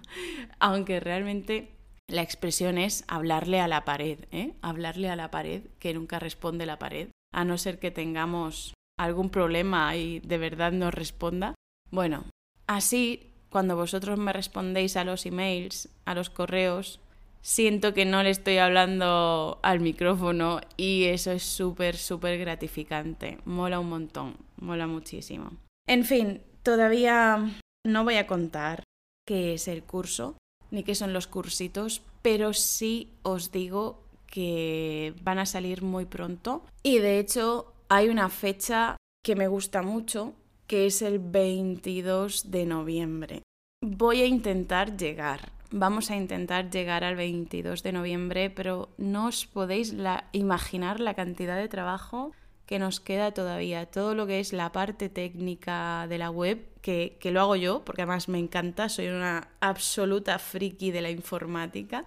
aunque 0.58 1.00
realmente 1.00 1.76
la 2.08 2.22
expresión 2.22 2.78
es 2.78 3.04
hablarle 3.08 3.60
a 3.60 3.68
la 3.68 3.84
pared, 3.84 4.20
¿eh? 4.32 4.54
Hablarle 4.62 5.10
a 5.10 5.16
la 5.16 5.30
pared, 5.30 5.64
que 5.78 5.92
nunca 5.92 6.18
responde 6.18 6.64
la 6.64 6.78
pared, 6.78 7.10
a 7.34 7.44
no 7.44 7.58
ser 7.58 7.78
que 7.78 7.90
tengamos 7.90 8.72
algún 8.98 9.28
problema 9.28 9.94
y 9.96 10.20
de 10.20 10.38
verdad 10.38 10.72
nos 10.72 10.94
responda. 10.94 11.54
Bueno, 11.90 12.24
así, 12.66 13.34
cuando 13.50 13.76
vosotros 13.76 14.18
me 14.18 14.32
respondéis 14.32 14.96
a 14.96 15.04
los 15.04 15.26
emails, 15.26 15.90
a 16.06 16.14
los 16.14 16.30
correos, 16.30 17.00
siento 17.42 17.94
que 17.94 18.04
no 18.04 18.22
le 18.22 18.30
estoy 18.30 18.58
hablando 18.58 19.58
al 19.62 19.80
micrófono 19.80 20.60
y 20.76 21.04
eso 21.04 21.32
es 21.32 21.42
súper, 21.42 21.96
súper 21.96 22.38
gratificante. 22.38 23.38
Mola 23.44 23.80
un 23.80 23.88
montón, 23.88 24.36
mola 24.56 24.86
muchísimo. 24.86 25.52
En 25.86 26.04
fin, 26.04 26.42
todavía 26.62 27.60
no 27.84 28.04
voy 28.04 28.16
a 28.16 28.26
contar 28.26 28.84
qué 29.26 29.54
es 29.54 29.68
el 29.68 29.82
curso 29.82 30.36
ni 30.70 30.84
qué 30.84 30.94
son 30.94 31.12
los 31.12 31.26
cursitos, 31.26 32.02
pero 32.22 32.52
sí 32.52 33.08
os 33.22 33.50
digo 33.50 34.04
que 34.26 35.14
van 35.22 35.38
a 35.38 35.46
salir 35.46 35.82
muy 35.82 36.04
pronto 36.04 36.62
y 36.82 36.98
de 36.98 37.18
hecho 37.18 37.72
hay 37.88 38.08
una 38.08 38.28
fecha 38.28 38.96
que 39.24 39.34
me 39.34 39.48
gusta 39.48 39.82
mucho, 39.82 40.34
que 40.66 40.86
es 40.86 41.02
el 41.02 41.18
22 41.18 42.50
de 42.50 42.66
noviembre. 42.66 43.42
Voy 43.84 44.20
a 44.20 44.26
intentar 44.26 44.96
llegar. 44.96 45.59
Vamos 45.72 46.10
a 46.10 46.16
intentar 46.16 46.68
llegar 46.68 47.04
al 47.04 47.14
22 47.14 47.84
de 47.84 47.92
noviembre, 47.92 48.50
pero 48.50 48.88
no 48.98 49.26
os 49.26 49.46
podéis 49.46 49.94
imaginar 50.32 50.98
la 50.98 51.14
cantidad 51.14 51.56
de 51.56 51.68
trabajo 51.68 52.32
que 52.66 52.80
nos 52.80 52.98
queda 52.98 53.32
todavía. 53.32 53.86
Todo 53.86 54.14
lo 54.14 54.26
que 54.26 54.40
es 54.40 54.52
la 54.52 54.72
parte 54.72 55.08
técnica 55.08 56.06
de 56.08 56.18
la 56.18 56.30
web, 56.30 56.66
que, 56.82 57.18
que, 57.20 57.30
lo 57.30 57.40
hago 57.40 57.56
yo, 57.56 57.84
porque 57.84 58.02
además 58.02 58.28
me 58.28 58.38
encanta, 58.38 58.88
soy 58.88 59.08
una 59.08 59.48
absoluta 59.60 60.40
friki 60.40 60.90
de 60.90 61.02
la 61.02 61.10
informática. 61.10 62.04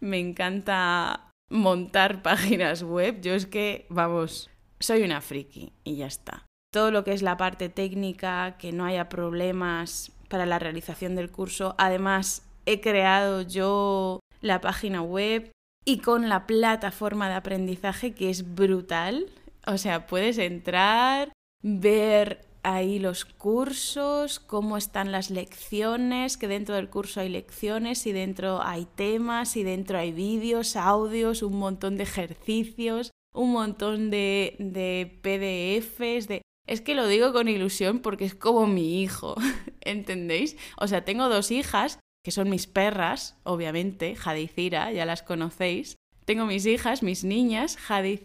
Me 0.00 0.18
encanta 0.18 1.30
montar 1.48 2.22
páginas 2.22 2.82
web. 2.82 3.20
Yo 3.22 3.32
es 3.32 3.46
que, 3.46 3.86
vamos, 3.88 4.50
soy 4.78 5.02
una 5.02 5.22
friki 5.22 5.72
y 5.84 5.96
ya 5.96 6.06
está. 6.06 6.44
Todo 6.70 6.90
lo 6.90 7.04
que 7.04 7.12
es 7.12 7.22
la 7.22 7.38
parte 7.38 7.70
técnica, 7.70 8.56
que 8.58 8.72
no 8.72 8.84
haya 8.84 9.08
problemas 9.08 10.12
para 10.28 10.44
la 10.44 10.58
realización 10.58 11.14
del 11.14 11.30
curso. 11.30 11.74
Además, 11.78 12.42
he 12.66 12.80
creado 12.80 13.42
yo 13.42 14.20
la 14.40 14.60
página 14.60 15.02
web 15.02 15.50
y 15.84 15.98
con 15.98 16.28
la 16.28 16.46
plataforma 16.46 17.28
de 17.28 17.36
aprendizaje 17.36 18.12
que 18.12 18.30
es 18.30 18.54
brutal. 18.54 19.26
O 19.66 19.78
sea, 19.78 20.06
puedes 20.06 20.38
entrar, 20.38 21.32
ver 21.62 22.44
ahí 22.62 22.98
los 22.98 23.24
cursos, 23.24 24.40
cómo 24.40 24.76
están 24.76 25.12
las 25.12 25.30
lecciones, 25.30 26.36
que 26.36 26.48
dentro 26.48 26.74
del 26.74 26.90
curso 26.90 27.20
hay 27.20 27.28
lecciones 27.28 28.06
y 28.06 28.12
dentro 28.12 28.60
hay 28.62 28.86
temas 28.96 29.56
y 29.56 29.62
dentro 29.62 29.98
hay 29.98 30.12
vídeos, 30.12 30.76
audios, 30.76 31.42
un 31.42 31.58
montón 31.58 31.96
de 31.96 32.02
ejercicios 32.02 33.12
un 33.36 33.52
montón 33.52 34.10
de, 34.10 34.56
de 34.58 35.20
PDFs, 35.22 36.26
de... 36.26 36.42
Es 36.66 36.80
que 36.80 36.94
lo 36.94 37.06
digo 37.06 37.32
con 37.32 37.48
ilusión 37.48 38.00
porque 38.00 38.24
es 38.24 38.34
como 38.34 38.66
mi 38.66 39.02
hijo, 39.02 39.36
¿entendéis? 39.82 40.56
O 40.78 40.88
sea, 40.88 41.04
tengo 41.04 41.28
dos 41.28 41.50
hijas, 41.52 42.00
que 42.26 42.32
son 42.32 42.50
mis 42.50 42.66
perras, 42.66 43.36
obviamente, 43.44 44.16
Jade 44.16 44.50
ya 44.56 45.06
las 45.06 45.22
conocéis. 45.22 45.94
Tengo 46.24 46.44
mis 46.44 46.66
hijas, 46.66 47.04
mis 47.04 47.22
niñas, 47.22 47.76
Jade 47.76 48.20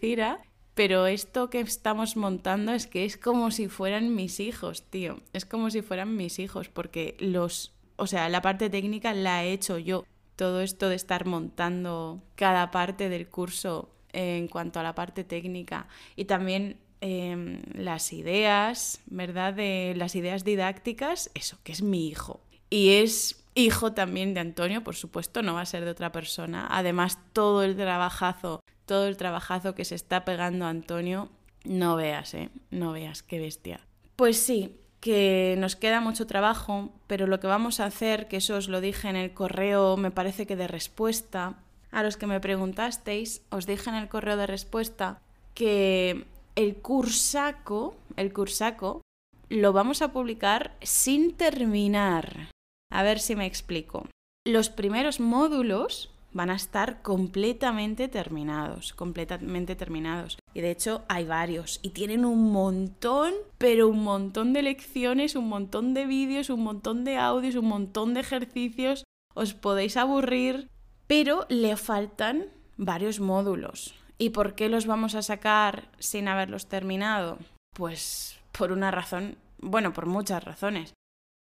pero 0.74 1.06
esto 1.06 1.50
que 1.50 1.60
estamos 1.60 2.16
montando 2.16 2.72
es 2.72 2.88
que 2.88 3.04
es 3.04 3.16
como 3.16 3.52
si 3.52 3.68
fueran 3.68 4.16
mis 4.16 4.40
hijos, 4.40 4.82
tío. 4.90 5.20
Es 5.32 5.46
como 5.46 5.70
si 5.70 5.82
fueran 5.82 6.16
mis 6.16 6.40
hijos, 6.40 6.68
porque 6.68 7.16
los... 7.20 7.76
O 7.94 8.08
sea, 8.08 8.28
la 8.28 8.42
parte 8.42 8.68
técnica 8.68 9.14
la 9.14 9.44
he 9.44 9.52
hecho 9.52 9.78
yo. 9.78 10.04
Todo 10.34 10.62
esto 10.62 10.88
de 10.88 10.96
estar 10.96 11.24
montando 11.24 12.24
cada 12.34 12.72
parte 12.72 13.08
del 13.08 13.28
curso 13.28 13.94
en 14.12 14.48
cuanto 14.48 14.80
a 14.80 14.82
la 14.82 14.96
parte 14.96 15.22
técnica 15.22 15.86
y 16.16 16.24
también 16.24 16.80
em, 17.00 17.62
las 17.72 18.12
ideas, 18.12 19.00
¿verdad? 19.06 19.54
De 19.54 19.94
las 19.96 20.16
ideas 20.16 20.42
didácticas, 20.42 21.30
eso, 21.34 21.56
que 21.62 21.70
es 21.70 21.82
mi 21.82 22.08
hijo. 22.08 22.40
Y 22.68 22.94
es 22.94 23.41
hijo 23.54 23.92
también 23.92 24.34
de 24.34 24.40
Antonio, 24.40 24.82
por 24.82 24.96
supuesto, 24.96 25.42
no 25.42 25.54
va 25.54 25.62
a 25.62 25.66
ser 25.66 25.84
de 25.84 25.90
otra 25.90 26.12
persona. 26.12 26.66
Además, 26.70 27.18
todo 27.32 27.62
el 27.62 27.76
trabajazo, 27.76 28.60
todo 28.86 29.06
el 29.06 29.16
trabajazo 29.16 29.74
que 29.74 29.84
se 29.84 29.94
está 29.94 30.24
pegando 30.24 30.66
Antonio, 30.66 31.28
no 31.64 31.96
veas, 31.96 32.34
¿eh? 32.34 32.50
No 32.70 32.92
veas, 32.92 33.22
qué 33.22 33.38
bestia. 33.38 33.80
Pues 34.16 34.38
sí, 34.38 34.76
que 35.00 35.56
nos 35.58 35.76
queda 35.76 36.00
mucho 36.00 36.26
trabajo, 36.26 36.92
pero 37.06 37.26
lo 37.26 37.40
que 37.40 37.46
vamos 37.46 37.80
a 37.80 37.86
hacer, 37.86 38.28
que 38.28 38.38
eso 38.38 38.56
os 38.56 38.68
lo 38.68 38.80
dije 38.80 39.08
en 39.08 39.16
el 39.16 39.34
correo, 39.34 39.96
me 39.96 40.10
parece 40.10 40.46
que 40.46 40.56
de 40.56 40.68
respuesta, 40.68 41.58
a 41.90 42.02
los 42.02 42.16
que 42.16 42.26
me 42.26 42.40
preguntasteis, 42.40 43.42
os 43.50 43.66
dije 43.66 43.90
en 43.90 43.96
el 43.96 44.08
correo 44.08 44.36
de 44.36 44.46
respuesta 44.46 45.20
que 45.54 46.26
el 46.54 46.76
cursaco, 46.76 47.96
el 48.16 48.32
cursaco, 48.32 49.02
lo 49.48 49.72
vamos 49.72 50.02
a 50.02 50.12
publicar 50.12 50.76
sin 50.80 51.34
terminar. 51.34 52.48
A 52.92 53.02
ver 53.02 53.18
si 53.18 53.36
me 53.36 53.46
explico. 53.46 54.06
Los 54.46 54.68
primeros 54.70 55.20
módulos 55.20 56.10
van 56.32 56.50
a 56.50 56.56
estar 56.56 57.02
completamente 57.02 58.08
terminados, 58.08 58.92
completamente 58.92 59.76
terminados. 59.76 60.38
Y 60.54 60.60
de 60.60 60.70
hecho 60.70 61.02
hay 61.08 61.24
varios 61.24 61.80
y 61.82 61.90
tienen 61.90 62.24
un 62.24 62.52
montón, 62.52 63.32
pero 63.58 63.88
un 63.88 64.02
montón 64.02 64.52
de 64.52 64.62
lecciones, 64.62 65.36
un 65.36 65.48
montón 65.48 65.94
de 65.94 66.06
vídeos, 66.06 66.50
un 66.50 66.62
montón 66.62 67.04
de 67.04 67.16
audios, 67.16 67.54
un 67.54 67.66
montón 67.66 68.14
de 68.14 68.20
ejercicios. 68.20 69.04
Os 69.34 69.54
podéis 69.54 69.96
aburrir 69.96 70.68
pero 71.12 71.44
le 71.50 71.76
faltan 71.76 72.46
varios 72.78 73.20
módulos. 73.20 73.94
¿Y 74.16 74.30
por 74.30 74.54
qué 74.54 74.70
los 74.70 74.86
vamos 74.86 75.14
a 75.14 75.20
sacar 75.20 75.90
sin 75.98 76.26
haberlos 76.26 76.68
terminado? 76.68 77.36
Pues 77.76 78.38
por 78.50 78.72
una 78.72 78.90
razón, 78.90 79.36
bueno, 79.58 79.92
por 79.92 80.06
muchas 80.06 80.42
razones. 80.42 80.94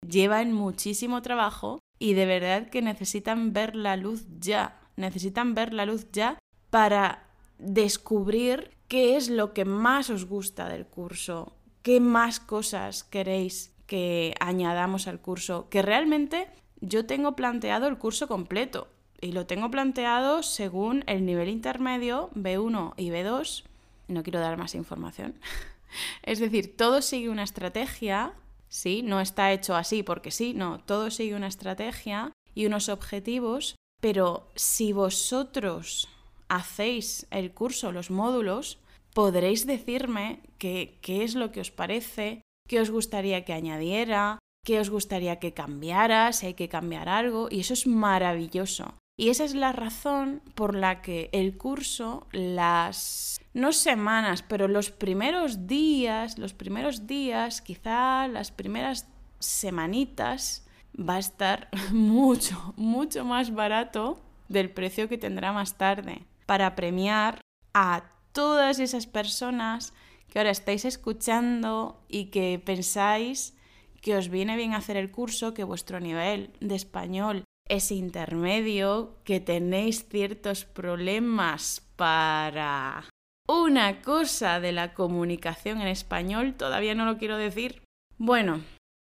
Llevan 0.06 0.52
muchísimo 0.52 1.22
trabajo 1.22 1.78
y 1.98 2.14
de 2.14 2.26
verdad 2.26 2.68
que 2.68 2.82
necesitan 2.82 3.52
ver 3.52 3.76
la 3.76 3.96
luz 3.96 4.26
ya. 4.40 4.80
Necesitan 4.96 5.54
ver 5.54 5.72
la 5.72 5.86
luz 5.86 6.06
ya 6.12 6.38
para 6.70 7.28
descubrir 7.58 8.70
qué 8.88 9.16
es 9.16 9.28
lo 9.28 9.52
que 9.52 9.64
más 9.64 10.10
os 10.10 10.26
gusta 10.26 10.68
del 10.68 10.86
curso, 10.86 11.56
qué 11.82 12.00
más 12.00 12.40
cosas 12.40 13.04
queréis 13.04 13.72
que 13.86 14.34
añadamos 14.40 15.06
al 15.06 15.20
curso, 15.20 15.68
que 15.68 15.82
realmente 15.82 16.48
yo 16.80 17.06
tengo 17.06 17.36
planteado 17.36 17.86
el 17.86 17.98
curso 17.98 18.28
completo 18.28 18.88
y 19.20 19.32
lo 19.32 19.46
tengo 19.46 19.70
planteado 19.70 20.42
según 20.42 21.04
el 21.06 21.24
nivel 21.24 21.48
intermedio 21.48 22.30
B1 22.34 22.94
y 22.96 23.10
B2. 23.10 23.64
No 24.08 24.22
quiero 24.22 24.40
dar 24.40 24.56
más 24.56 24.74
información. 24.74 25.38
es 26.22 26.38
decir, 26.38 26.76
todo 26.76 27.02
sigue 27.02 27.30
una 27.30 27.42
estrategia, 27.42 28.34
sí, 28.76 29.02
no 29.02 29.20
está 29.20 29.52
hecho 29.52 29.74
así 29.74 30.02
porque 30.02 30.30
sí, 30.30 30.52
no, 30.52 30.80
todo 30.80 31.10
sigue 31.10 31.34
una 31.34 31.46
estrategia 31.46 32.32
y 32.54 32.66
unos 32.66 32.88
objetivos, 32.88 33.76
pero 34.00 34.48
si 34.54 34.92
vosotros 34.92 36.08
hacéis 36.48 37.26
el 37.30 37.52
curso, 37.52 37.90
los 37.90 38.10
módulos, 38.10 38.78
podréis 39.14 39.66
decirme 39.66 40.40
qué 40.58 40.98
es 41.06 41.34
lo 41.34 41.52
que 41.52 41.60
os 41.60 41.70
parece, 41.70 42.42
qué 42.68 42.80
os 42.80 42.90
gustaría 42.90 43.44
que 43.44 43.54
añadiera, 43.54 44.38
qué 44.64 44.78
os 44.78 44.90
gustaría 44.90 45.38
que 45.38 45.54
cambiara, 45.54 46.32
si 46.32 46.46
hay 46.46 46.54
que 46.54 46.68
cambiar 46.68 47.08
algo, 47.08 47.48
y 47.50 47.60
eso 47.60 47.72
es 47.72 47.86
maravilloso. 47.86 48.94
Y 49.18 49.30
esa 49.30 49.44
es 49.44 49.54
la 49.54 49.72
razón 49.72 50.42
por 50.54 50.74
la 50.74 51.00
que 51.00 51.30
el 51.32 51.56
curso, 51.56 52.26
las, 52.32 53.40
no 53.56 53.72
semanas, 53.72 54.42
pero 54.42 54.68
los 54.68 54.90
primeros 54.90 55.66
días, 55.66 56.36
los 56.36 56.52
primeros 56.52 57.06
días, 57.06 57.62
quizá 57.62 58.28
las 58.28 58.50
primeras 58.50 59.08
semanitas, 59.38 60.66
va 60.94 61.14
a 61.14 61.20
estar 61.20 61.70
mucho, 61.90 62.74
mucho 62.76 63.24
más 63.24 63.54
barato 63.54 64.20
del 64.48 64.70
precio 64.70 65.08
que 65.08 65.16
tendrá 65.16 65.54
más 65.54 65.78
tarde, 65.78 66.26
para 66.44 66.76
premiar 66.76 67.40
a 67.72 68.04
todas 68.32 68.78
esas 68.78 69.06
personas 69.06 69.94
que 70.28 70.38
ahora 70.38 70.50
estáis 70.50 70.84
escuchando 70.84 72.04
y 72.08 72.26
que 72.26 72.60
pensáis 72.62 73.56
que 74.02 74.18
os 74.18 74.28
viene 74.28 74.56
bien 74.56 74.74
hacer 74.74 74.98
el 74.98 75.10
curso, 75.10 75.54
que 75.54 75.64
vuestro 75.64 75.98
nivel 75.98 76.50
de 76.60 76.74
español 76.74 77.44
ese 77.70 77.94
intermedio, 77.94 79.16
que 79.24 79.40
tenéis 79.40 80.06
ciertos 80.10 80.66
problemas 80.66 81.80
para 81.96 83.06
una 83.46 84.02
cosa 84.02 84.60
de 84.60 84.72
la 84.72 84.94
comunicación 84.94 85.80
en 85.80 85.88
español, 85.88 86.54
todavía 86.54 86.94
no 86.94 87.04
lo 87.04 87.18
quiero 87.18 87.36
decir. 87.36 87.82
Bueno, 88.18 88.62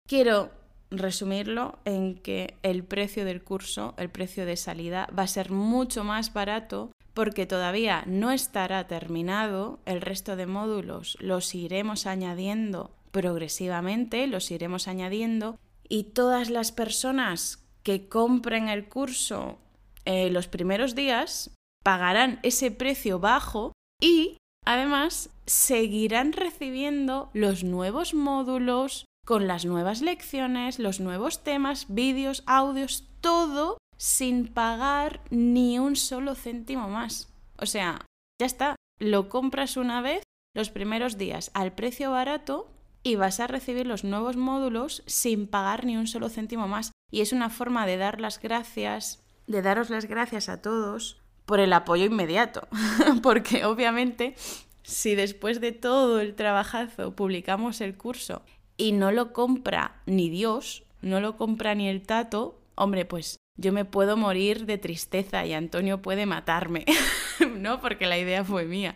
quiero 0.07 0.51
resumirlo 0.89 1.79
en 1.85 2.15
que 2.15 2.57
el 2.63 2.83
precio 2.83 3.25
del 3.25 3.43
curso, 3.43 3.93
el 3.97 4.09
precio 4.09 4.45
de 4.45 4.57
salida, 4.57 5.07
va 5.17 5.23
a 5.23 5.27
ser 5.27 5.51
mucho 5.51 6.03
más 6.03 6.33
barato 6.33 6.91
porque 7.13 7.45
todavía 7.45 8.03
no 8.07 8.31
estará 8.31 8.87
terminado, 8.87 9.79
el 9.85 10.01
resto 10.01 10.35
de 10.35 10.45
módulos 10.45 11.17
los 11.19 11.53
iremos 11.55 12.05
añadiendo 12.05 12.91
progresivamente, 13.11 14.27
los 14.27 14.51
iremos 14.51 14.87
añadiendo 14.87 15.57
y 15.87 16.05
todas 16.05 16.49
las 16.49 16.71
personas 16.71 17.65
que 17.83 18.07
compren 18.07 18.69
el 18.69 18.87
curso 18.87 19.59
eh, 20.05 20.29
los 20.29 20.47
primeros 20.47 20.95
días 20.95 21.51
pagarán 21.83 22.39
ese 22.43 22.71
precio 22.71 23.19
bajo 23.19 23.73
y 24.01 24.37
además 24.65 25.29
seguirán 25.45 26.33
recibiendo 26.33 27.29
los 27.33 27.63
nuevos 27.63 28.13
módulos 28.13 29.05
con 29.25 29.47
las 29.47 29.63
nuevas 29.63 30.01
lecciones, 30.01 30.79
los 30.79 30.99
nuevos 30.99 31.43
temas, 31.43 31.85
vídeos, 31.87 32.43
audios, 32.47 33.07
todo 33.21 33.77
sin 33.97 34.47
pagar 34.47 35.21
ni 35.29 35.77
un 35.79 35.95
solo 35.95 36.35
céntimo 36.35 36.89
más. 36.89 37.31
O 37.57 37.67
sea, 37.67 38.05
ya 38.39 38.47
está, 38.47 38.75
lo 38.99 39.29
compras 39.29 39.77
una 39.77 40.01
vez 40.01 40.23
los 40.55 40.71
primeros 40.71 41.17
días 41.17 41.51
al 41.53 41.73
precio 41.73 42.11
barato 42.11 42.71
y 43.03 43.15
vas 43.15 43.39
a 43.39 43.47
recibir 43.47 43.85
los 43.85 44.03
nuevos 44.03 44.35
módulos 44.37 45.03
sin 45.05 45.47
pagar 45.47 45.85
ni 45.85 45.97
un 45.97 46.07
solo 46.07 46.29
céntimo 46.29 46.67
más. 46.67 46.91
Y 47.11 47.21
es 47.21 47.31
una 47.31 47.49
forma 47.49 47.85
de 47.85 47.97
dar 47.97 48.19
las 48.19 48.39
gracias, 48.39 49.23
de 49.45 49.61
daros 49.61 49.89
las 49.89 50.05
gracias 50.05 50.49
a 50.49 50.61
todos 50.61 51.20
por 51.51 51.59
el 51.59 51.73
apoyo 51.73 52.05
inmediato. 52.05 52.69
Porque 53.21 53.65
obviamente, 53.65 54.35
si 54.83 55.15
después 55.15 55.59
de 55.59 55.73
todo 55.73 56.21
el 56.21 56.33
trabajazo 56.33 57.13
publicamos 57.13 57.81
el 57.81 57.97
curso 57.97 58.41
y 58.77 58.93
no 58.93 59.11
lo 59.11 59.33
compra 59.33 60.01
ni 60.05 60.29
Dios, 60.29 60.85
no 61.01 61.19
lo 61.19 61.35
compra 61.35 61.75
ni 61.75 61.89
el 61.89 62.03
tato, 62.03 62.61
hombre, 62.75 63.03
pues 63.03 63.35
yo 63.59 63.73
me 63.73 63.83
puedo 63.83 64.15
morir 64.15 64.65
de 64.65 64.77
tristeza 64.77 65.45
y 65.45 65.51
Antonio 65.51 66.01
puede 66.01 66.25
matarme, 66.25 66.85
¿no? 67.57 67.81
Porque 67.81 68.05
la 68.05 68.17
idea 68.17 68.45
fue 68.45 68.63
mía. 68.63 68.95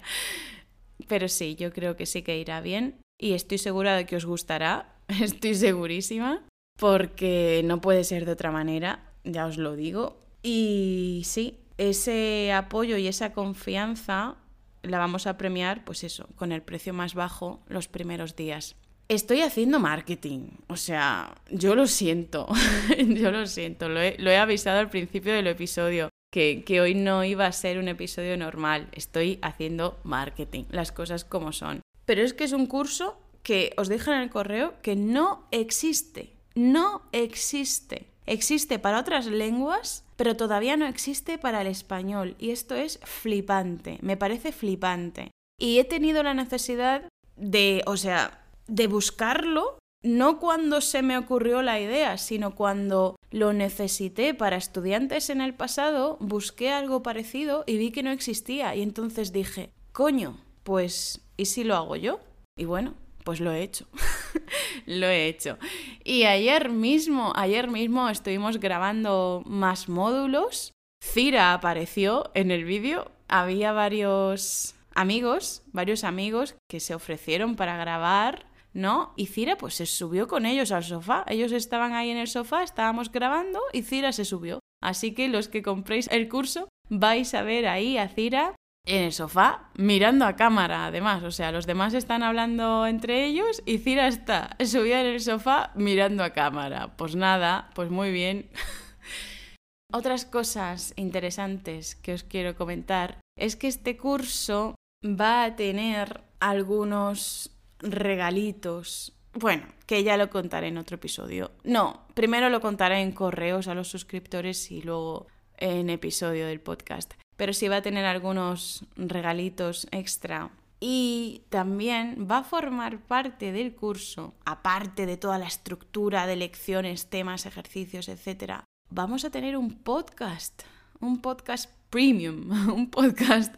Pero 1.10 1.28
sí, 1.28 1.58
yo 1.58 1.74
creo 1.74 1.98
que 1.98 2.06
sí 2.06 2.22
que 2.22 2.40
irá 2.40 2.62
bien 2.62 3.02
y 3.20 3.34
estoy 3.34 3.58
segura 3.58 3.98
de 3.98 4.06
que 4.06 4.16
os 4.16 4.26
gustará, 4.26 4.96
estoy 5.22 5.56
segurísima, 5.56 6.42
porque 6.80 7.64
no 7.66 7.82
puede 7.82 8.06
ser 8.06 8.24
de 8.24 8.32
otra 8.32 8.52
manera, 8.52 9.12
ya 9.26 9.46
os 9.46 9.58
lo 9.58 9.76
digo. 9.76 10.22
Y 10.42 11.24
sí, 11.26 11.60
ese 11.78 12.54
apoyo 12.54 12.98
y 12.98 13.08
esa 13.08 13.34
confianza 13.34 14.36
la 14.84 15.00
vamos 15.00 15.28
a 15.28 15.38
premiar, 15.38 15.84
pues 15.84 16.04
eso, 16.04 16.28
con 16.36 16.52
el 16.52 16.62
precio 16.62 16.94
más 16.94 17.14
bajo 17.14 17.64
los 17.68 17.88
primeros 17.88 18.36
días. 18.36 18.76
Estoy 19.08 19.42
haciendo 19.42 19.80
marketing, 19.80 20.50
o 20.68 20.78
sea, 20.78 21.36
yo 21.50 21.76
lo 21.76 21.86
siento, 21.86 22.48
yo 22.98 23.32
lo 23.32 23.46
siento, 23.46 23.88
lo 23.88 24.00
he, 24.02 24.38
avisado 24.38 24.80
al 24.80 24.90
principio 24.90 25.34
del 25.34 25.48
episodio, 25.48 26.10
que, 26.32 26.64
que, 26.66 26.82
hoy 26.82 26.96
no 26.96 27.24
iba 27.24 27.46
a 27.46 27.52
ser 27.52 27.78
un 27.78 27.88
episodio 27.88 28.36
normal, 28.36 28.90
estoy 28.94 29.38
haciendo 29.44 30.00
marketing, 30.04 30.64
las 30.70 30.92
cosas 30.92 31.24
como 31.24 31.52
son. 31.52 31.82
Pero 32.06 32.24
es 32.24 32.34
que 32.34 32.46
es 32.46 32.52
un 32.52 32.66
curso 32.66 33.20
que 33.44 33.74
os 33.78 33.90
dije 33.90 34.12
en 34.12 34.22
el 34.22 34.30
correo 34.32 34.74
que 34.82 34.96
no 34.96 35.48
existe, 35.52 36.34
no 36.56 37.04
existe. 37.12 38.08
Existe 38.26 38.80
para 38.80 39.00
otras 39.00 39.28
lenguas, 39.28 40.05
pero 40.16 40.36
todavía 40.36 40.78
no 40.78 40.86
existe 40.86 41.38
para 41.38 41.62
el 41.62 41.68
español, 41.68 42.36
y 42.40 42.52
esto 42.52 42.76
es 42.76 43.00
flipante, 43.04 44.00
me 44.02 44.18
parece 44.18 44.52
flipante. 44.52 45.32
Y 45.60 45.80
he 45.80 45.84
tenido 45.84 46.24
la 46.24 46.34
necesidad 46.34 47.08
de, 47.36 47.84
o 47.86 47.98
sea, 47.98 48.44
de 48.68 48.88
buscarlo, 48.88 49.80
no 50.04 50.40
cuando 50.40 50.82
se 50.82 51.02
me 51.02 51.18
ocurrió 51.18 51.62
la 51.62 51.80
idea, 51.80 52.18
sino 52.18 52.56
cuando 52.56 53.16
lo 53.32 53.54
necesité 53.54 54.34
para 54.34 54.56
estudiantes 54.56 55.30
en 55.30 55.42
el 55.42 55.54
pasado, 55.54 56.18
busqué 56.20 56.70
algo 56.72 57.02
parecido 57.02 57.64
y 57.66 57.78
vi 57.78 57.92
que 57.92 58.04
no 58.04 58.12
existía. 58.12 58.76
Y 58.76 58.84
entonces 58.84 59.34
dije, 59.34 59.72
coño, 59.92 60.38
pues, 60.64 61.22
¿y 61.38 61.46
si 61.46 61.64
lo 61.64 61.76
hago 61.76 61.96
yo? 61.96 62.20
Y 62.56 62.66
bueno, 62.66 62.94
pues 63.26 63.42
lo 63.42 63.52
he 63.52 63.64
hecho. 63.64 63.88
lo 64.86 65.08
he 65.08 65.28
hecho. 65.28 65.58
Y 66.04 66.24
ayer 66.24 66.70
mismo, 66.70 67.34
ayer 67.36 67.70
mismo 67.70 68.08
estuvimos 68.08 68.60
grabando 68.60 69.44
más 69.46 69.90
módulos. 69.90 70.72
Cira 71.04 71.54
apareció 71.54 72.32
en 72.36 72.52
el 72.52 72.64
vídeo. 72.64 73.12
Había 73.28 73.74
varios 73.74 74.76
amigos, 74.94 75.64
varios 75.74 76.06
amigos 76.06 76.56
que 76.70 76.80
se 76.80 76.96
ofrecieron 76.96 77.56
para 77.56 77.76
grabar 77.76 78.46
¿no? 78.76 79.14
Y 79.16 79.28
Cira 79.28 79.58
pues 79.58 79.74
se 79.74 79.86
subió 79.86 80.28
con 80.28 80.46
ellos 80.46 80.72
al 80.72 80.84
sofá. 80.84 81.24
Ellos 81.28 81.54
estaban 81.54 81.94
ahí 81.94 82.10
en 82.10 82.18
el 82.18 82.28
sofá, 82.28 82.62
estábamos 82.62 83.12
grabando 83.12 83.62
y 83.72 83.82
Cira 83.84 84.12
se 84.12 84.26
subió. 84.26 84.60
Así 84.84 85.14
que 85.14 85.30
los 85.30 85.48
que 85.48 85.64
compréis 85.64 86.10
el 86.12 86.28
curso 86.28 86.68
vais 86.90 87.34
a 87.34 87.42
ver 87.42 87.68
ahí 87.68 87.98
a 87.98 88.10
Cira 88.10 88.54
en 88.86 89.04
el 89.04 89.14
sofá 89.14 89.70
mirando 89.76 90.26
a 90.26 90.36
cámara 90.36 90.86
además. 90.86 91.24
O 91.24 91.32
sea, 91.32 91.52
los 91.52 91.66
demás 91.66 91.94
están 91.94 92.24
hablando 92.24 92.88
entre 92.88 93.26
ellos 93.26 93.62
y 93.66 93.80
Cira 93.80 94.08
está 94.08 94.56
subida 94.64 95.02
en 95.02 95.08
el 95.08 95.22
sofá 95.22 95.72
mirando 95.76 96.24
a 96.24 96.32
cámara. 96.32 96.96
Pues 96.98 97.16
nada, 97.16 97.70
pues 97.74 97.90
muy 97.90 98.12
bien. 98.12 98.50
Otras 99.94 100.26
cosas 100.26 100.94
interesantes 100.96 101.96
que 101.96 102.14
os 102.14 102.24
quiero 102.24 102.56
comentar 102.56 103.20
es 103.38 103.56
que 103.56 103.68
este 103.68 103.98
curso 103.98 104.76
va 105.04 105.44
a 105.44 105.56
tener 105.56 106.22
algunos 106.40 107.52
regalitos. 107.80 109.14
Bueno, 109.34 109.68
que 109.86 110.04
ya 110.04 110.18
lo 110.18 110.30
contaré 110.30 110.68
en 110.68 110.78
otro 110.78 110.96
episodio. 110.96 111.52
No, 111.64 112.08
primero 112.14 112.50
lo 112.50 112.62
contaré 112.62 113.02
en 113.02 113.12
correos 113.12 113.68
a 113.68 113.76
los 113.76 113.88
suscriptores 113.88 114.72
y 114.72 114.82
luego 114.82 115.28
en 115.58 115.90
episodio 115.90 116.48
del 116.48 116.62
podcast. 116.62 117.14
Pero 117.38 117.54
sí 117.54 117.68
va 117.68 117.78
a 117.78 117.82
tener 117.82 118.06
algunos 118.06 118.86
regalitos 118.96 119.88
extra. 119.92 120.52
Y 120.80 121.44
también 121.50 122.28
va 122.30 122.40
a 122.40 122.44
formar 122.44 123.00
parte 123.00 123.52
del 123.52 123.74
curso, 123.76 124.34
aparte 124.46 125.06
de 125.06 125.18
toda 125.18 125.38
la 125.38 125.48
estructura 125.48 126.28
de 126.28 126.36
lecciones, 126.36 127.10
temas, 127.10 127.46
ejercicios, 127.46 128.10
etc. 128.10 128.64
Vamos 128.90 129.26
a 129.26 129.32
tener 129.32 129.58
un 129.58 129.76
podcast, 129.76 130.64
un 131.00 131.22
podcast 131.22 131.72
premium, 131.90 132.52
un 132.74 132.90
podcast 132.90 133.56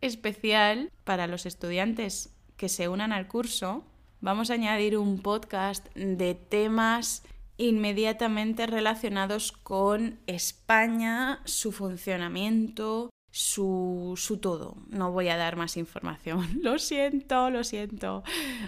especial 0.00 0.90
para 1.04 1.26
los 1.26 1.46
estudiantes 1.46 2.34
que 2.56 2.68
se 2.68 2.88
unan 2.88 3.12
al 3.12 3.28
curso, 3.28 3.84
vamos 4.20 4.50
a 4.50 4.54
añadir 4.54 4.96
un 4.96 5.18
podcast 5.20 5.92
de 5.94 6.34
temas 6.34 7.22
inmediatamente 7.62 8.66
relacionados 8.66 9.52
con 9.52 10.18
España, 10.26 11.40
su 11.44 11.70
funcionamiento, 11.70 13.10
su, 13.30 14.14
su, 14.16 14.38
todo. 14.38 14.76
No 14.88 15.12
voy 15.12 15.28
a 15.28 15.36
dar 15.36 15.54
más 15.54 15.76
información. 15.76 16.44
Lo 16.62 16.78
siento, 16.80 17.50
lo 17.50 17.62
siento. 17.64 18.24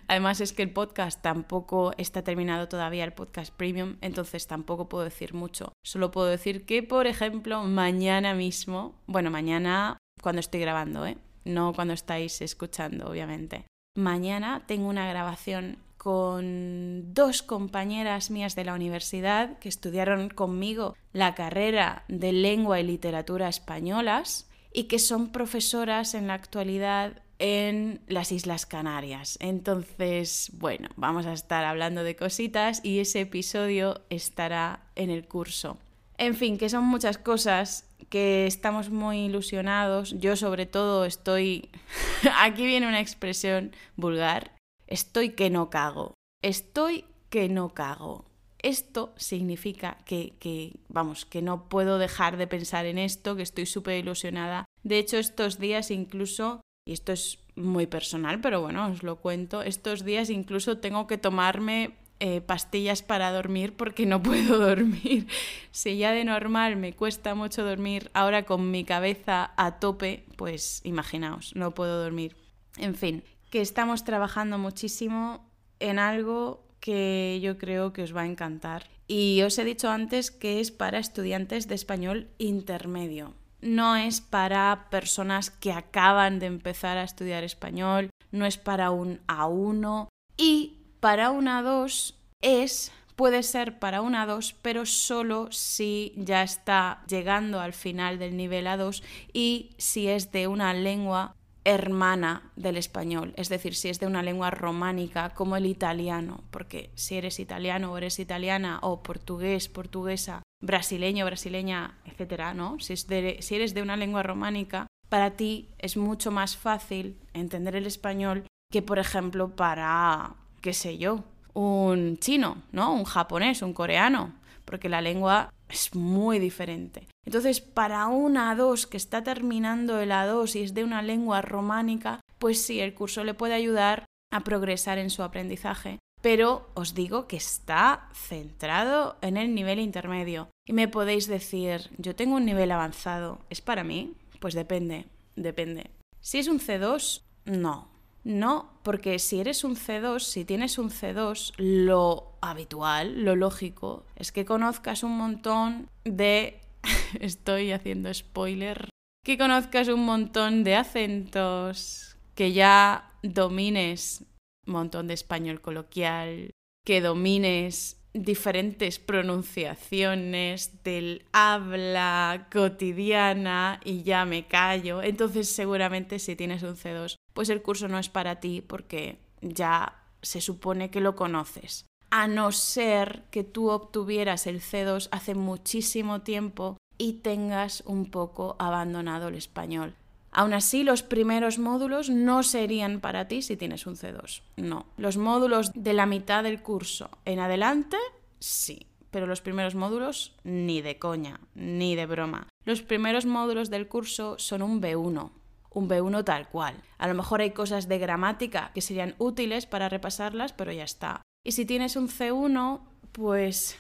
Además 0.07 0.41
es 0.41 0.53
que 0.53 0.63
el 0.63 0.73
podcast 0.73 1.21
tampoco 1.21 1.93
está 1.99 2.23
terminado 2.23 2.69
todavía, 2.69 3.05
el 3.05 3.13
podcast 3.13 3.53
premium, 3.53 3.97
entonces 4.01 4.47
tampoco 4.47 4.89
puedo 4.89 5.05
decir 5.05 5.35
mucho. 5.35 5.73
Solo 5.85 6.13
puedo 6.13 6.29
decir 6.29 6.65
que, 6.65 6.83
por 6.85 7.09
ejemplo, 7.09 7.65
mañana 7.65 8.33
mismo, 8.33 9.03
bueno, 9.07 9.31
mañana 9.31 9.99
cuando 10.23 10.41
estoy 10.41 10.61
grabando, 10.61 11.05
¿eh? 11.05 11.19
No 11.45 11.75
cuando 11.75 11.95
estáis 11.95 12.41
escuchando, 12.41 13.11
obviamente. 13.11 13.67
Mañana 13.97 14.65
tengo 14.67 14.89
una 14.89 15.07
grabación 15.09 15.79
con 16.05 17.15
dos 17.15 17.43
compañeras 17.43 18.31
mías 18.31 18.55
de 18.55 18.67
la 18.67 18.75
universidad 18.75 19.59
que 19.59 19.71
estudiaron 19.71 20.29
conmigo 20.29 20.95
la 21.15 21.35
carrera 21.35 22.05
de 22.09 22.31
lengua 22.31 22.79
y 22.79 22.83
literatura 22.83 23.49
españolas 23.49 24.47
y 24.71 24.85
que 24.85 24.99
son 24.99 25.33
profesoras 25.33 26.13
en 26.13 26.27
la 26.27 26.35
actualidad 26.35 27.23
en 27.39 28.03
las 28.07 28.33
Islas 28.33 28.67
Canarias. 28.67 29.39
Entonces, 29.41 30.51
bueno, 30.53 30.91
vamos 30.97 31.25
a 31.25 31.33
estar 31.33 31.65
hablando 31.65 32.05
de 32.05 32.17
cositas 32.17 32.85
y 32.85 32.99
ese 32.99 33.23
episodio 33.23 34.03
estará 34.11 34.81
en 34.97 35.09
el 35.09 35.27
curso. 35.27 35.79
En 36.19 36.35
fin, 36.35 36.59
que 36.59 36.69
son 36.69 36.85
muchas 36.85 37.17
cosas 37.17 37.89
que 38.11 38.47
estamos 38.47 38.91
muy 38.91 39.21
ilusionados. 39.21 40.15
Yo 40.21 40.37
sobre 40.37 40.67
todo 40.67 41.07
estoy... 41.07 41.71
Aquí 42.43 42.67
viene 42.67 42.89
una 42.89 43.01
expresión 43.01 43.73
vulgar. 43.97 44.53
Estoy 44.95 45.31
que 45.31 45.51
no 45.51 45.71
cago. 45.71 46.15
Estoy 46.41 47.05
que 47.29 47.49
no 47.49 47.75
cago. 47.75 48.27
Esto 48.63 49.13
significa 49.17 49.99
que, 50.07 50.35
que, 50.39 50.79
vamos, 50.89 51.25
que 51.25 51.43
no 51.43 51.69
puedo 51.69 51.99
dejar 51.99 52.37
de 52.37 52.47
pensar 52.47 52.87
en 52.87 52.99
esto, 52.99 53.35
que 53.35 53.43
estoy 53.43 53.67
súper 53.67 53.99
ilusionada. 53.99 54.67
De 54.85 55.01
hecho, 55.01 55.19
estos 55.19 55.59
días 55.59 55.91
incluso, 55.91 56.61
y 56.87 56.93
esto 56.93 57.11
es 57.11 57.41
muy 57.57 57.89
personal, 57.89 58.41
pero 58.41 58.61
bueno, 58.61 58.87
os 58.87 59.03
lo 59.03 59.17
cuento, 59.17 59.63
estos 59.63 60.05
días 60.05 60.31
incluso 60.31 60.79
tengo 60.79 61.09
que 61.09 61.19
tomarme 61.19 61.97
eh, 62.21 62.41
pastillas 62.41 63.03
para 63.03 63.33
dormir 63.33 63.75
porque 63.77 64.07
no 64.07 64.23
puedo 64.29 64.61
dormir. 64.61 65.27
Si 65.73 65.97
ya 65.97 66.13
de 66.13 66.25
normal 66.25 66.77
me 66.77 66.93
cuesta 66.93 67.35
mucho 67.35 67.65
dormir, 67.65 68.13
ahora 68.15 68.45
con 68.45 68.71
mi 68.71 68.85
cabeza 68.85 69.55
a 69.57 69.81
tope, 69.81 70.25
pues 70.37 70.83
imaginaos, 70.85 71.51
no 71.57 71.73
puedo 71.73 72.01
dormir. 72.01 72.37
En 72.77 72.95
fin, 72.95 73.25
que 73.55 73.61
estamos 73.61 74.03
trabajando 74.03 74.59
muchísimo 74.59 75.49
en 75.79 76.01
algo 76.01 76.67
que 76.81 77.39
yo 77.41 77.57
creo 77.57 77.93
que 77.93 78.03
os 78.03 78.13
va 78.13 78.23
a 78.23 78.27
encantar. 78.27 78.91
Y 79.07 79.43
os 79.43 79.57
he 79.59 79.65
dicho 79.65 79.91
antes 79.91 80.33
que 80.33 80.59
es 80.59 80.73
para 80.73 80.99
estudiantes 80.99 81.69
de 81.69 81.77
español 81.77 82.31
intermedio. 82.39 83.33
No 83.61 83.95
es 83.95 84.21
para 84.21 84.89
personas 84.91 85.53
que 85.53 85.71
acaban 85.71 86.41
de 86.41 86.47
empezar 86.47 86.99
a 86.99 87.05
estudiar 87.05 87.45
español, 87.45 88.11
no 88.33 88.45
es 88.45 88.59
para 88.59 88.91
un 88.91 89.21
A1 89.29 90.09
y 90.37 90.81
para 90.99 91.31
un 91.31 91.45
A2 91.45 92.17
es 92.41 92.91
puede 93.15 93.45
ser 93.45 93.79
para 93.79 94.03
un 94.03 94.15
A2, 94.15 94.57
pero 94.63 94.85
solo 94.85 95.53
si 95.53 96.13
ya 96.17 96.43
está 96.43 97.05
llegando 97.07 97.61
al 97.61 97.73
final 97.73 98.19
del 98.19 98.37
nivel 98.37 98.67
A2 98.67 99.05
y 99.33 99.71
si 99.79 100.09
es 100.09 100.33
de 100.33 100.49
una 100.49 100.75
lengua 100.75 101.37
hermana 101.65 102.53
del 102.57 102.77
español, 102.77 103.33
es 103.37 103.49
decir, 103.49 103.75
si 103.75 103.89
es 103.89 103.99
de 103.99 104.07
una 104.07 104.23
lengua 104.23 104.51
románica 104.51 105.31
como 105.31 105.57
el 105.57 105.67
italiano, 105.67 106.45
porque 106.51 106.91
si 106.95 107.17
eres 107.17 107.41
italiano 107.41 107.91
o 107.91 107.97
eres 107.97 108.19
italiana 108.19 108.79
o 108.83 109.03
portugués, 109.03 109.69
portuguesa, 109.69 110.43
brasileño, 110.61 111.25
brasileña, 111.25 111.99
etcétera, 112.05 112.55
¿no? 112.55 112.79
Si, 112.81 112.97
si 112.97 113.55
eres 113.55 113.75
de 113.75 113.83
una 113.83 113.97
lengua 113.97 114.23
románica, 114.23 114.87
para 115.09 115.31
ti 115.31 115.69
es 115.79 115.97
mucho 115.97 116.31
más 116.31 116.57
fácil 116.57 117.17
entender 117.33 117.77
el 117.77 117.87
español 117.87 118.45
que, 118.71 118.83
por 118.83 118.99
ejemplo, 118.99 119.55
para, 119.55 120.35
qué 120.61 120.73
sé 120.73 120.99
yo, 120.99 121.25
un 121.53 122.19
chino, 122.19 122.63
¿no? 122.73 122.93
Un 122.93 123.05
japonés, 123.05 123.63
un 123.63 123.73
coreano, 123.73 124.33
porque 124.65 124.89
la 124.89 125.01
lengua 125.01 125.53
es 125.75 125.95
muy 125.95 126.39
diferente. 126.39 127.09
Entonces, 127.27 127.61
para 127.61 128.07
un 128.07 128.35
A2 128.35 128.87
que 128.87 128.97
está 128.97 129.23
terminando 129.23 130.01
el 130.01 130.11
A2 130.11 130.57
y 130.57 130.63
es 130.63 130.75
de 130.75 130.85
una 130.85 131.03
lengua 131.03 131.43
románica, 131.43 132.21
pues 132.39 132.63
sí, 132.63 132.81
el 132.81 132.95
curso 132.95 133.25
le 133.25 133.35
puede 133.35 133.55
ayudar 133.55 134.05
a 134.33 134.41
progresar 134.41 134.99
en 134.99 135.11
su 135.11 135.23
aprendizaje. 135.23 135.99
Pero 136.23 136.71
os 136.75 136.95
digo 136.95 137.27
que 137.27 137.37
está 137.37 138.09
centrado 138.15 139.17
en 139.21 139.37
el 139.37 139.55
nivel 139.55 139.79
intermedio. 139.79 140.49
Y 140.67 140.73
me 140.73 140.89
podéis 140.89 141.27
decir, 141.27 141.91
yo 141.99 142.15
tengo 142.15 142.37
un 142.37 142.47
nivel 142.47 142.71
avanzado, 142.71 143.41
¿es 143.51 143.61
para 143.61 143.85
mí? 143.85 144.15
Pues 144.41 144.55
depende, 144.55 145.07
depende. 145.37 145.91
Si 146.21 146.39
es 146.39 146.49
un 146.49 146.61
C2, 146.61 147.21
no. 147.45 147.94
No, 148.25 148.71
porque 148.83 149.19
si 149.19 149.41
eres 149.41 149.65
un 149.65 149.77
C2, 149.77 150.21
si 150.21 150.45
tienes 150.45 150.79
un 150.79 150.91
C2, 150.91 151.53
lo 151.59 152.33
habitual, 152.41 153.23
lo 153.23 153.37
lógico, 153.37 154.07
es 154.17 154.33
que 154.33 154.45
conozcas 154.45 155.03
un 155.03 155.17
montón 155.17 155.91
de... 156.05 156.61
Estoy 157.21 157.73
haciendo 157.73 158.13
spoiler. 158.13 158.89
Que 159.25 159.39
conozcas 159.39 159.89
un 159.89 160.05
montón 160.05 160.65
de 160.65 160.77
acentos, 160.77 162.17
que 162.35 162.53
ya 162.53 163.13
domines 163.23 164.25
un 164.67 164.73
montón 164.73 165.07
de 165.07 165.15
español 165.15 165.61
coloquial, 165.61 166.51
que 166.85 167.01
domines 167.01 168.04
diferentes 168.15 168.99
pronunciaciones 168.99 170.83
del 170.85 171.27
habla 171.33 172.47
cotidiana 172.51 173.81
y 173.85 174.03
ya 174.03 174.25
me 174.25 174.47
callo. 174.47 175.03
Entonces 175.03 175.49
seguramente 175.49 176.19
si 176.19 176.37
tienes 176.37 176.63
un 176.63 176.77
C2 176.77 177.17
pues 177.35 177.51
el 177.51 177.61
curso 177.61 177.89
no 177.89 177.99
es 177.99 178.09
para 178.09 178.41
ti 178.41 178.63
porque 178.63 179.19
ya 179.43 180.01
se 180.23 180.41
supone 180.41 180.91
que 180.91 181.01
lo 181.01 181.17
conoces. 181.17 181.85
A 182.11 182.29
no 182.29 182.53
ser 182.53 183.25
que 183.31 183.43
tú 183.43 183.71
obtuvieras 183.71 184.47
el 184.47 184.61
C2 184.61 185.09
hace 185.11 185.35
muchísimo 185.35 186.23
tiempo 186.23 186.79
y 186.97 187.15
tengas 187.15 187.83
un 187.87 188.11
poco 188.11 188.55
abandonado 188.61 189.29
el 189.29 189.35
español. 189.35 189.97
Aún 190.35 190.53
así, 190.53 190.83
los 190.83 191.03
primeros 191.03 191.59
módulos 191.59 192.11
no 192.11 192.43
serían 192.43 193.01
para 193.01 193.29
ti 193.29 193.41
si 193.41 193.57
tienes 193.57 193.87
un 193.87 193.97
C2. 193.97 194.43
No. 194.57 194.87
Los 194.97 195.17
módulos 195.17 195.71
de 195.75 195.95
la 195.95 196.07
mitad 196.07 196.43
del 196.43 196.61
curso 196.61 197.09
en 197.25 197.39
adelante, 197.39 197.97
sí. 198.41 198.87
Pero 199.13 199.29
los 199.29 199.41
primeros 199.41 199.77
módulos, 199.77 200.35
ni 200.43 200.83
de 200.83 200.99
coña, 200.99 201.39
ni 201.55 201.95
de 201.95 202.07
broma. 202.07 202.49
Los 202.65 202.83
primeros 202.83 203.27
módulos 203.27 203.71
del 203.71 203.87
curso 203.87 204.35
son 204.39 204.63
un 204.63 204.83
B1 204.83 205.31
un 205.75 205.89
B1 205.89 206.25
tal 206.25 206.49
cual. 206.49 206.77
A 206.99 207.09
lo 207.09 207.15
mejor 207.15 207.41
hay 207.41 207.51
cosas 207.51 207.89
de 207.89 207.99
gramática 207.99 208.71
que 208.75 208.81
serían 208.81 209.15
útiles 209.19 209.67
para 209.67 209.89
repasarlas, 209.89 210.53
pero 210.53 210.73
ya 210.73 210.85
está. 210.85 211.23
Y 211.45 211.53
si 211.53 211.67
tienes 211.67 211.97
un 211.97 212.09
C1, 212.09 212.81
pues... 213.13 213.77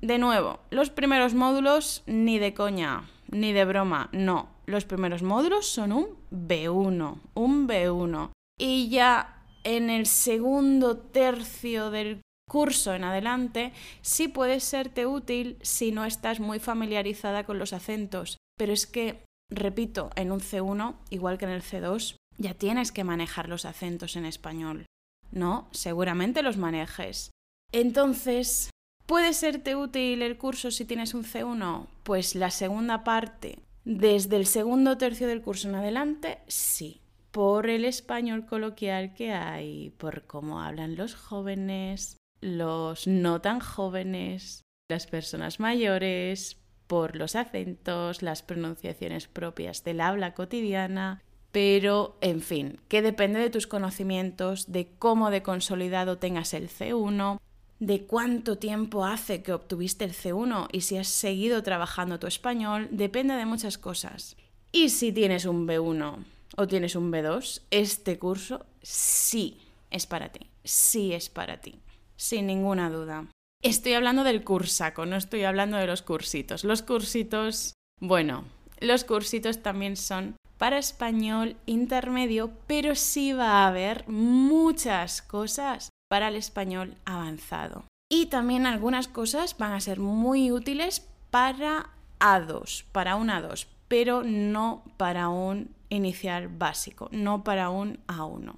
De 0.00 0.18
nuevo, 0.18 0.58
los 0.70 0.90
primeros 0.90 1.32
módulos 1.32 2.02
ni 2.06 2.40
de 2.40 2.54
coña, 2.54 3.08
ni 3.30 3.52
de 3.52 3.64
broma, 3.64 4.08
no. 4.10 4.48
Los 4.72 4.86
primeros 4.86 5.22
módulos 5.22 5.66
son 5.66 5.92
un 5.92 6.06
B1, 6.30 7.18
un 7.34 7.68
B1. 7.68 8.30
Y 8.58 8.88
ya 8.88 9.44
en 9.64 9.90
el 9.90 10.06
segundo 10.06 10.96
tercio 10.96 11.90
del 11.90 12.22
curso 12.50 12.94
en 12.94 13.04
adelante, 13.04 13.74
sí 14.00 14.28
puede 14.28 14.60
serte 14.60 15.04
útil 15.04 15.58
si 15.60 15.92
no 15.92 16.06
estás 16.06 16.40
muy 16.40 16.58
familiarizada 16.58 17.44
con 17.44 17.58
los 17.58 17.74
acentos. 17.74 18.38
Pero 18.56 18.72
es 18.72 18.86
que 18.86 19.22
repito, 19.50 20.08
en 20.16 20.32
un 20.32 20.40
C1, 20.40 20.94
igual 21.10 21.36
que 21.36 21.44
en 21.44 21.50
el 21.50 21.62
C2, 21.62 22.16
ya 22.38 22.54
tienes 22.54 22.92
que 22.92 23.04
manejar 23.04 23.50
los 23.50 23.66
acentos 23.66 24.16
en 24.16 24.24
español. 24.24 24.86
No, 25.32 25.68
seguramente 25.72 26.42
los 26.42 26.56
manejes. 26.56 27.30
Entonces, 27.72 28.70
¿puede 29.04 29.34
serte 29.34 29.76
útil 29.76 30.22
el 30.22 30.38
curso 30.38 30.70
si 30.70 30.86
tienes 30.86 31.12
un 31.12 31.24
C1? 31.24 31.88
Pues 32.04 32.34
la 32.34 32.50
segunda 32.50 33.04
parte, 33.04 33.58
desde 33.84 34.36
el 34.36 34.46
segundo 34.46 34.96
tercio 34.98 35.26
del 35.26 35.42
curso 35.42 35.68
en 35.68 35.74
adelante, 35.76 36.38
sí. 36.46 37.00
Por 37.30 37.70
el 37.70 37.84
español 37.84 38.46
coloquial 38.46 39.14
que 39.14 39.32
hay, 39.32 39.90
por 39.90 40.26
cómo 40.26 40.60
hablan 40.60 40.96
los 40.96 41.14
jóvenes, 41.14 42.18
los 42.40 43.06
no 43.06 43.40
tan 43.40 43.60
jóvenes, 43.60 44.62
las 44.90 45.06
personas 45.06 45.58
mayores, 45.58 46.58
por 46.86 47.16
los 47.16 47.36
acentos, 47.36 48.20
las 48.20 48.42
pronunciaciones 48.42 49.28
propias 49.28 49.82
del 49.82 50.02
habla 50.02 50.34
cotidiana, 50.34 51.22
pero 51.52 52.18
en 52.20 52.40
fin, 52.40 52.80
que 52.88 53.02
depende 53.02 53.40
de 53.40 53.50
tus 53.50 53.66
conocimientos, 53.66 54.72
de 54.72 54.92
cómo 54.98 55.30
de 55.30 55.42
consolidado 55.42 56.18
tengas 56.18 56.52
el 56.54 56.68
C1, 56.68 57.38
de 57.82 58.04
cuánto 58.04 58.58
tiempo 58.58 59.04
hace 59.04 59.42
que 59.42 59.52
obtuviste 59.52 60.04
el 60.04 60.12
C1 60.12 60.68
y 60.70 60.82
si 60.82 60.98
has 60.98 61.08
seguido 61.08 61.64
trabajando 61.64 62.20
tu 62.20 62.28
español, 62.28 62.86
depende 62.92 63.34
de 63.34 63.44
muchas 63.44 63.76
cosas. 63.76 64.36
Y 64.70 64.90
si 64.90 65.10
tienes 65.10 65.46
un 65.46 65.66
B1 65.66 66.24
o 66.56 66.66
tienes 66.68 66.94
un 66.94 67.10
B2, 67.10 67.62
este 67.72 68.20
curso 68.20 68.66
sí 68.82 69.58
es 69.90 70.06
para 70.06 70.28
ti, 70.28 70.48
sí 70.62 71.12
es 71.12 71.28
para 71.28 71.60
ti, 71.60 71.80
sin 72.14 72.46
ninguna 72.46 72.88
duda. 72.88 73.26
Estoy 73.64 73.94
hablando 73.94 74.22
del 74.22 74.44
cursaco, 74.44 75.04
no 75.04 75.16
estoy 75.16 75.42
hablando 75.42 75.76
de 75.76 75.88
los 75.88 76.02
cursitos. 76.02 76.62
Los 76.62 76.82
cursitos, 76.82 77.74
bueno, 77.98 78.44
los 78.78 79.02
cursitos 79.02 79.60
también 79.60 79.96
son 79.96 80.36
para 80.56 80.78
español 80.78 81.56
intermedio, 81.66 82.52
pero 82.68 82.94
sí 82.94 83.32
va 83.32 83.64
a 83.64 83.66
haber 83.66 84.06
muchas 84.06 85.20
cosas 85.20 85.88
para 86.12 86.28
el 86.28 86.36
español 86.36 86.94
avanzado. 87.06 87.86
Y 88.10 88.26
también 88.26 88.66
algunas 88.66 89.08
cosas 89.08 89.56
van 89.56 89.72
a 89.72 89.80
ser 89.80 89.98
muy 89.98 90.52
útiles 90.52 91.08
para 91.30 91.88
A2, 92.20 92.84
para 92.92 93.16
un 93.16 93.28
A2, 93.28 93.66
pero 93.88 94.22
no 94.22 94.84
para 94.98 95.30
un 95.30 95.70
inicial 95.88 96.48
básico, 96.48 97.08
no 97.12 97.42
para 97.44 97.70
un 97.70 97.98
A1. 98.08 98.52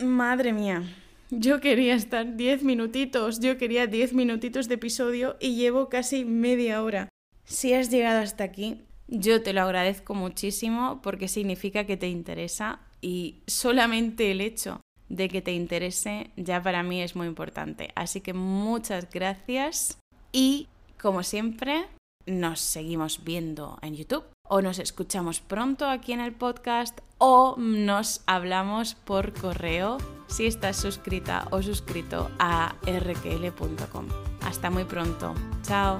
Madre 0.00 0.52
mía, 0.52 0.82
yo 1.30 1.60
quería 1.60 1.94
estar 1.94 2.34
10 2.34 2.64
minutitos, 2.64 3.38
yo 3.38 3.56
quería 3.56 3.86
10 3.86 4.12
minutitos 4.12 4.66
de 4.66 4.74
episodio 4.74 5.36
y 5.38 5.54
llevo 5.54 5.88
casi 5.88 6.24
media 6.24 6.82
hora. 6.82 7.08
Si 7.44 7.72
has 7.72 7.88
llegado 7.88 8.18
hasta 8.18 8.42
aquí, 8.42 8.82
yo 9.06 9.44
te 9.44 9.52
lo 9.52 9.62
agradezco 9.62 10.14
muchísimo 10.14 11.00
porque 11.02 11.28
significa 11.28 11.86
que 11.86 11.96
te 11.96 12.08
interesa 12.08 12.80
y 13.00 13.44
solamente 13.46 14.32
el 14.32 14.40
hecho 14.40 14.80
de 15.08 15.28
que 15.28 15.42
te 15.42 15.52
interese 15.52 16.30
ya 16.36 16.62
para 16.62 16.82
mí 16.82 17.02
es 17.02 17.16
muy 17.16 17.26
importante. 17.26 17.90
Así 17.94 18.20
que 18.20 18.32
muchas 18.32 19.08
gracias 19.10 19.98
y 20.32 20.68
como 21.00 21.22
siempre 21.22 21.86
nos 22.26 22.60
seguimos 22.60 23.22
viendo 23.24 23.78
en 23.82 23.94
YouTube 23.94 24.24
o 24.48 24.60
nos 24.60 24.78
escuchamos 24.78 25.40
pronto 25.40 25.88
aquí 25.88 26.12
en 26.12 26.20
el 26.20 26.32
podcast 26.32 26.98
o 27.18 27.56
nos 27.58 28.22
hablamos 28.26 28.94
por 28.94 29.32
correo 29.32 29.98
si 30.26 30.46
estás 30.46 30.76
suscrita 30.76 31.46
o 31.50 31.62
suscrito 31.62 32.30
a 32.38 32.74
rkl.com. 32.84 34.08
Hasta 34.42 34.70
muy 34.70 34.84
pronto. 34.84 35.34
Chao. 35.62 35.98